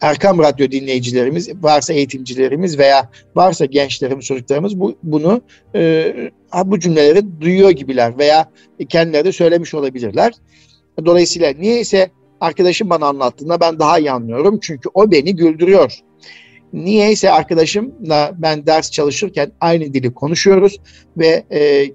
[0.00, 5.40] Erkam Radyo dinleyicilerimiz, varsa eğitimcilerimiz veya varsa gençlerimiz, çocuklarımız bu, bunu
[5.74, 6.14] e,
[6.64, 8.50] bu cümleleri duyuyor gibiler veya
[8.88, 10.32] kendileri de söylemiş olabilirler.
[11.04, 15.98] Dolayısıyla niye ise arkadaşım bana anlattığında ben daha iyi anlıyorum çünkü o beni güldürüyor.
[16.72, 20.80] Niyeyse arkadaşımla ben ders çalışırken aynı dili konuşuyoruz
[21.16, 21.92] ve e,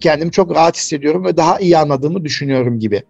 [0.00, 3.02] kendimi çok rahat hissediyorum ve daha iyi anladığımı düşünüyorum gibi.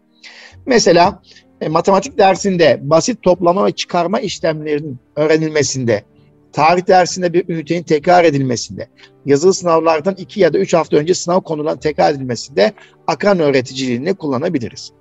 [0.66, 1.22] Mesela
[1.61, 6.04] e, matematik dersinde basit toplama ve çıkarma işlemlerinin öğrenilmesinde,
[6.52, 8.88] tarih dersinde bir ünitenin tekrar edilmesinde,
[9.26, 12.72] yazılı sınavlardan iki ya da üç hafta önce sınav konulan tekrar edilmesinde
[13.06, 14.92] akan öğreticiliğini kullanabiliriz.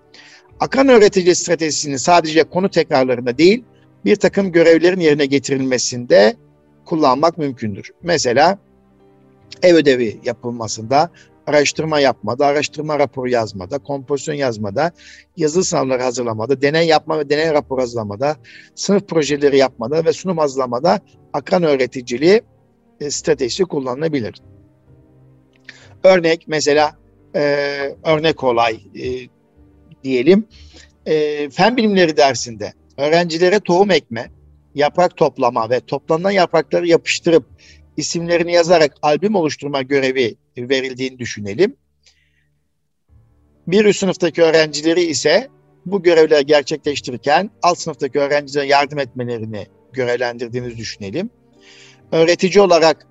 [0.59, 3.63] Akan öğretici stratejisini sadece konu tekrarlarında değil,
[4.05, 6.35] bir takım görevlerin yerine getirilmesinde
[6.85, 7.91] kullanmak mümkündür.
[8.03, 8.57] Mesela
[9.63, 11.09] ev ödevi yapılmasında,
[11.49, 14.91] araştırma yapmada, araştırma raporu yazmada, kompozisyon yazmada,
[15.37, 18.35] yazılı sınavları hazırlamada, deney yapma ve deney raporu hazırlamada,
[18.75, 20.99] sınıf projeleri yapmada ve sunum hazırlamada
[21.33, 22.41] akran öğreticiliği
[23.01, 24.41] e, stratejisi kullanılabilir.
[26.03, 26.91] Örnek mesela
[27.35, 27.41] e,
[28.03, 29.07] örnek olay e,
[30.03, 30.47] diyelim
[31.05, 34.31] e, fen bilimleri dersinde öğrencilere tohum ekme,
[34.75, 37.45] yaprak toplama ve toplanan yaprakları yapıştırıp
[37.99, 41.75] isimlerini yazarak albüm oluşturma görevi verildiğini düşünelim.
[43.67, 45.47] Bir üst sınıftaki öğrencileri ise
[45.85, 51.29] bu görevleri gerçekleştirirken alt sınıftaki öğrencilere yardım etmelerini görevlendirdiğimizi düşünelim.
[52.11, 53.07] Öğretici olarak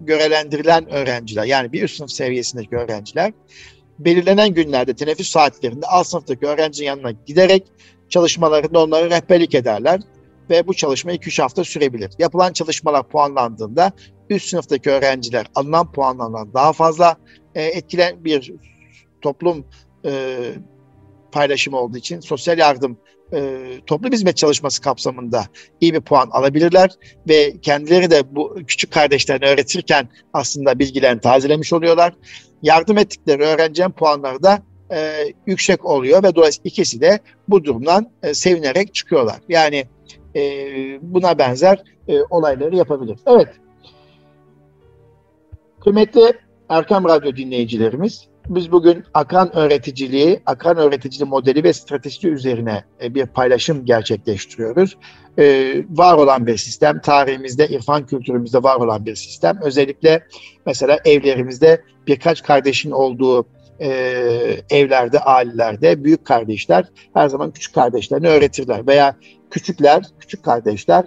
[0.00, 3.32] görevlendirilen öğrenciler yani bir üst sınıf seviyesindeki öğrenciler
[3.98, 7.62] belirlenen günlerde teneffüs saatlerinde alt sınıftaki öğrencinin yanına giderek
[8.08, 10.00] çalışmalarında onları rehberlik ederler
[10.50, 12.10] ve bu çalışma 2-3 hafta sürebilir.
[12.18, 13.92] Yapılan çalışmalar puanlandığında
[14.30, 17.16] üst sınıftaki öğrenciler alınan puanlardan daha fazla
[17.54, 18.52] e, etkilen bir
[19.20, 19.64] toplum
[20.04, 20.38] e,
[21.32, 22.98] paylaşımı olduğu için sosyal yardım
[23.34, 25.44] e, toplum hizmet çalışması kapsamında
[25.80, 26.90] iyi bir puan alabilirler
[27.28, 32.14] ve kendileri de bu küçük kardeşlerini öğretirken aslında bilgilerini tazelemiş oluyorlar.
[32.62, 34.62] Yardım ettikleri öğrencinin puanları da
[34.92, 39.36] e, yüksek oluyor ve dolayısıyla ikisi de bu durumdan e, sevinerek çıkıyorlar.
[39.48, 39.84] Yani
[40.36, 40.42] e,
[41.02, 43.18] buna benzer e, olayları yapabilir.
[43.26, 43.48] Evet.
[45.84, 46.32] Kıymetli
[46.68, 53.26] Erkam Radyo dinleyicilerimiz, biz bugün akran öğreticiliği, akran öğreticiliği modeli ve stratejisi üzerine e, bir
[53.26, 54.96] paylaşım gerçekleştiriyoruz.
[55.38, 59.58] Ee, var olan bir sistem, tarihimizde, irfan kültürümüzde var olan bir sistem.
[59.62, 60.26] Özellikle
[60.66, 63.46] mesela evlerimizde birkaç kardeşin olduğu
[63.80, 63.88] e,
[64.70, 68.86] evlerde, ailelerde büyük kardeşler her zaman küçük kardeşlerini öğretirler.
[68.86, 69.16] Veya
[69.50, 71.04] küçükler, küçük kardeşler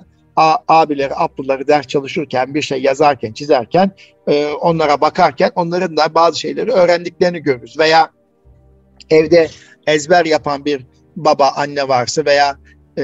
[0.68, 3.92] abileri, ablaları ders çalışırken, bir şey yazarken, çizerken,
[4.28, 7.80] e, onlara bakarken onların da bazı şeyleri öğrendiklerini görürüz.
[7.80, 8.10] Veya
[9.10, 9.50] evde
[9.88, 12.58] ezber yapan bir baba, anne varsa veya
[12.98, 13.04] e,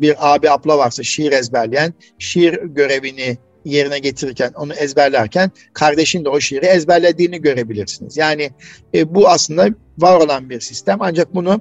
[0.00, 6.40] bir abi, abla varsa şiir ezberleyen, şiir görevini yerine getirirken, onu ezberlerken kardeşin de o
[6.40, 8.16] şiiri ezberlediğini görebilirsiniz.
[8.16, 8.50] Yani
[8.94, 11.60] e, bu aslında var olan bir sistem ancak bunu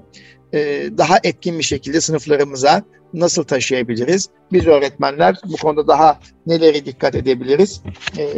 [0.54, 2.84] e, daha etkin bir şekilde sınıflarımıza
[3.14, 4.30] nasıl taşıyabiliriz?
[4.52, 7.82] Biz öğretmenler bu konuda daha neleri dikkat edebiliriz?
[8.18, 8.34] E,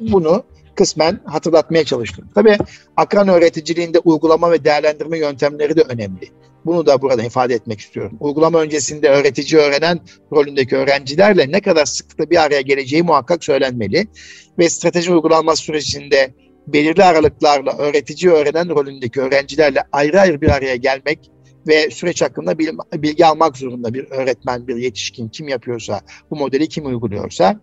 [0.00, 0.44] bunu
[0.74, 2.28] kısmen hatırlatmaya çalıştım.
[2.34, 2.58] Tabii
[2.96, 6.28] akran öğreticiliğinde uygulama ve değerlendirme yöntemleri de önemli.
[6.64, 8.16] Bunu da burada ifade etmek istiyorum.
[8.20, 10.00] Uygulama öncesinde öğretici öğrenen
[10.32, 14.06] rolündeki öğrencilerle ne kadar sıklıkla bir araya geleceği muhakkak söylenmeli.
[14.58, 16.34] Ve strateji uygulanma sürecinde
[16.66, 21.30] belirli aralıklarla öğretici öğrenen rolündeki öğrencilerle ayrı ayrı bir araya gelmek
[21.66, 22.58] ve süreç hakkında
[22.92, 26.00] bilgi almak zorunda bir öğretmen, bir yetişkin kim yapıyorsa,
[26.30, 27.60] bu modeli kim uyguluyorsa.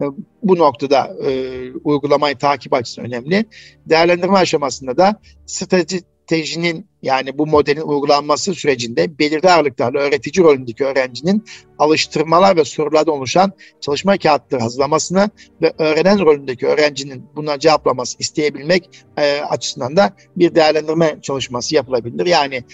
[0.00, 0.04] E,
[0.42, 3.46] bu noktada e, uygulamayı takip açısından önemli.
[3.86, 11.44] Değerlendirme aşamasında da strateji stratejinin yani bu modelin uygulanması sürecinde belirli aralıklarla öğretici rolündeki öğrencinin
[11.78, 15.30] alıştırmalar ve sorulardan oluşan çalışma kağıtları hazırlamasını
[15.62, 22.26] ve öğrenen rolündeki öğrencinin buna cevaplaması isteyebilmek e, açısından da bir değerlendirme çalışması yapılabilir.
[22.26, 22.64] Yani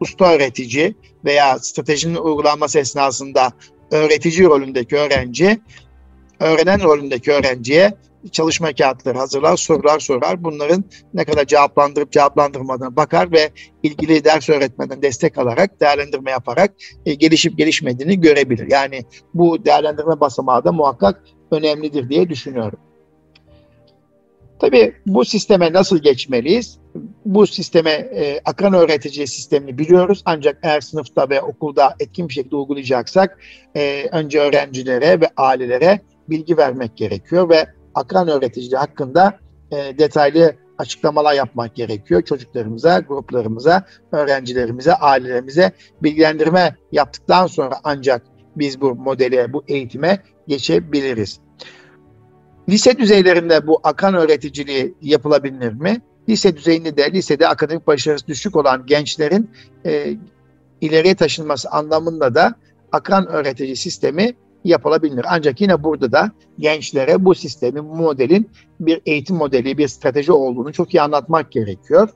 [0.00, 0.94] usta öğretici
[1.24, 3.52] veya stratejinin uygulanması esnasında
[3.90, 5.60] öğretici rolündeki öğrenci
[6.40, 7.92] öğrenen rolündeki öğrenciye
[8.32, 10.44] çalışma kağıtları hazırlar, sorular sorar.
[10.44, 13.50] Bunların ne kadar cevaplandırıp cevaplandırmadığına bakar ve
[13.82, 16.72] ilgili ders öğretmenden destek alarak, değerlendirme yaparak
[17.06, 18.70] e, gelişip gelişmediğini görebilir.
[18.70, 19.04] Yani
[19.34, 22.78] bu değerlendirme basamağı da muhakkak önemlidir diye düşünüyorum.
[24.62, 26.78] Tabii bu sisteme nasıl geçmeliyiz?
[27.24, 30.22] Bu sisteme e, akran öğretici sistemini biliyoruz.
[30.24, 33.38] Ancak eğer sınıfta ve okulda etkin bir şekilde uygulayacaksak
[33.76, 39.38] e, önce öğrencilere ve ailelere bilgi vermek gerekiyor ve akran öğreticiliği hakkında
[39.70, 42.22] e, detaylı açıklamalar yapmak gerekiyor.
[42.22, 45.72] Çocuklarımıza, gruplarımıza, öğrencilerimize, ailelerimize
[46.02, 48.22] bilgilendirme yaptıktan sonra ancak
[48.56, 51.40] biz bu modele, bu eğitime geçebiliriz.
[52.68, 56.00] Lise düzeylerinde bu akan öğreticiliği yapılabilir mi?
[56.28, 59.50] Lise düzeyinde de lisede akademik başarısı düşük olan gençlerin
[59.86, 60.16] e,
[60.80, 62.54] ileriye taşınması anlamında da
[62.92, 64.34] akran öğretici sistemi
[64.64, 65.26] yapılabilir.
[65.28, 68.50] Ancak yine burada da gençlere bu sistemin, bu modelin
[68.80, 72.08] bir eğitim modeli, bir strateji olduğunu çok iyi anlatmak gerekiyor.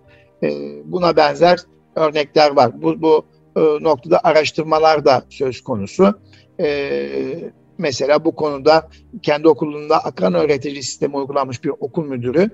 [0.42, 0.48] Ee,
[0.84, 1.58] buna benzer
[1.96, 2.82] örnekler var.
[2.82, 3.24] Bu, bu
[3.56, 6.14] e, noktada araştırmalar da söz konusu.
[6.60, 8.88] Ee, mesela bu konuda
[9.22, 12.50] kendi okulunda akran öğretici sistemi uygulanmış bir okul müdürü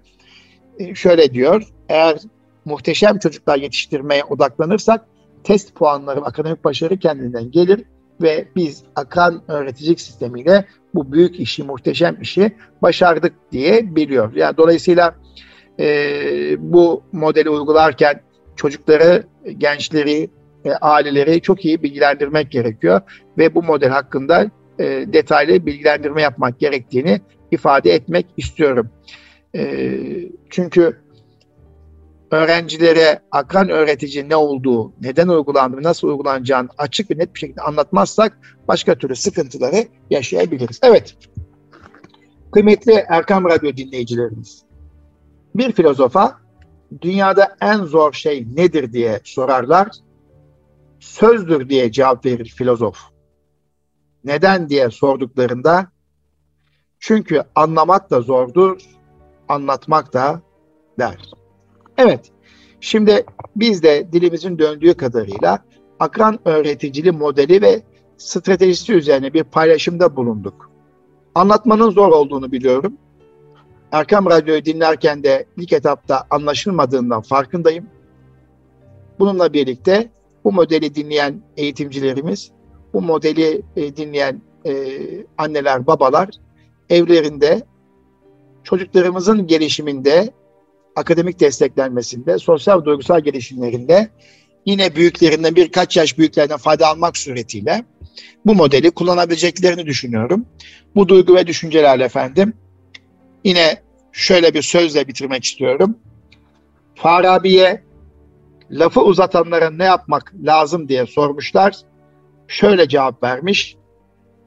[0.79, 1.69] e, şöyle diyor.
[1.89, 2.19] Eğer
[2.65, 5.07] muhteşem çocuklar yetiştirmeye odaklanırsak
[5.45, 7.85] test puanları akademik başarı kendinden gelir
[8.23, 10.65] ve biz akan öğreticilik sistemiyle
[10.95, 12.53] bu büyük işi, muhteşem işi
[12.83, 14.33] başardık diye biliyor.
[14.35, 15.15] Yani dolayısıyla
[15.81, 15.87] e,
[16.59, 18.21] bu modeli uygularken
[18.57, 19.27] çocukları,
[19.59, 20.31] gençleri,
[20.65, 23.01] e, aileleri çok iyi bilgilendirmek gerekiyor
[23.39, 27.21] ve bu model hakkında e, detaylı bilgilendirme yapmak gerektiğini
[27.51, 28.91] ifade etmek istiyorum.
[29.55, 29.99] E,
[30.51, 31.02] çünkü
[32.33, 38.39] öğrencilere akran öğretici ne olduğu, neden uygulandığı, nasıl uygulanacağını açık ve net bir şekilde anlatmazsak
[38.69, 40.81] başka türlü sıkıntıları yaşayabiliriz.
[40.83, 41.17] Evet,
[42.53, 44.63] kıymetli Erkam Radyo dinleyicilerimiz,
[45.55, 46.39] bir filozofa
[47.01, 49.89] dünyada en zor şey nedir diye sorarlar,
[51.01, 52.99] sözdür diye cevap verir filozof.
[54.25, 55.87] Neden diye sorduklarında,
[56.99, 58.83] çünkü anlamak da zordur,
[59.49, 60.43] anlatmak da
[60.99, 61.42] der.
[61.99, 62.31] Evet,
[62.81, 63.25] şimdi
[63.57, 65.59] biz de dilimizin döndüğü kadarıyla
[66.01, 67.83] akran öğreticili modeli ve
[68.17, 70.71] stratejisi üzerine bir paylaşımda bulunduk.
[71.35, 72.97] Anlatmanın zor olduğunu biliyorum.
[73.93, 77.87] Erkam Radyo'yu dinlerken de ilk etapta anlaşılmadığından farkındayım.
[79.19, 80.11] Bununla birlikte
[80.45, 82.51] bu modeli dinleyen eğitimcilerimiz,
[82.93, 84.73] bu modeli e, dinleyen e,
[85.39, 86.29] anneler, babalar
[86.91, 87.63] evlerinde
[88.65, 90.33] çocuklarımızın gelişiminde
[90.97, 94.11] akademik desteklenmesinde, sosyal duygusal gelişimlerinde
[94.67, 97.85] yine büyüklerinden birkaç yaş büyüklerden fayda almak suretiyle
[98.47, 100.47] bu modeli kullanabileceklerini düşünüyorum.
[100.95, 102.55] Bu duygu ve düşüncelerle efendim
[103.45, 103.83] yine
[104.13, 105.99] şöyle bir sözle bitirmek istiyorum.
[106.95, 107.83] Farabi'ye
[108.71, 111.77] lafı uzatanlara ne yapmak lazım diye sormuşlar.
[112.49, 113.77] Şöyle cevap vermiş.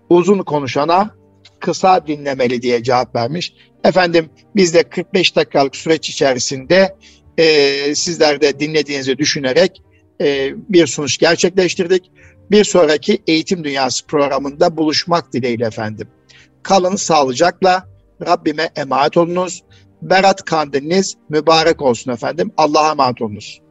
[0.10, 1.16] Uzun konuşana
[1.60, 3.54] kısa dinlemeli diye cevap vermiş.
[3.86, 6.96] Efendim biz de 45 dakikalık süreç içerisinde
[7.38, 9.82] e, sizler de dinlediğinizi düşünerek
[10.22, 12.12] e, bir sunuş gerçekleştirdik.
[12.52, 16.08] Bir sonraki Eğitim Dünyası programında buluşmak dileğiyle efendim.
[16.64, 17.90] Kalın sağlıcakla,
[18.28, 19.64] Rabbime emanet olunuz.
[20.02, 22.52] Berat kandiliniz mübarek olsun efendim.
[22.58, 23.62] Allah'a emanet olunuz.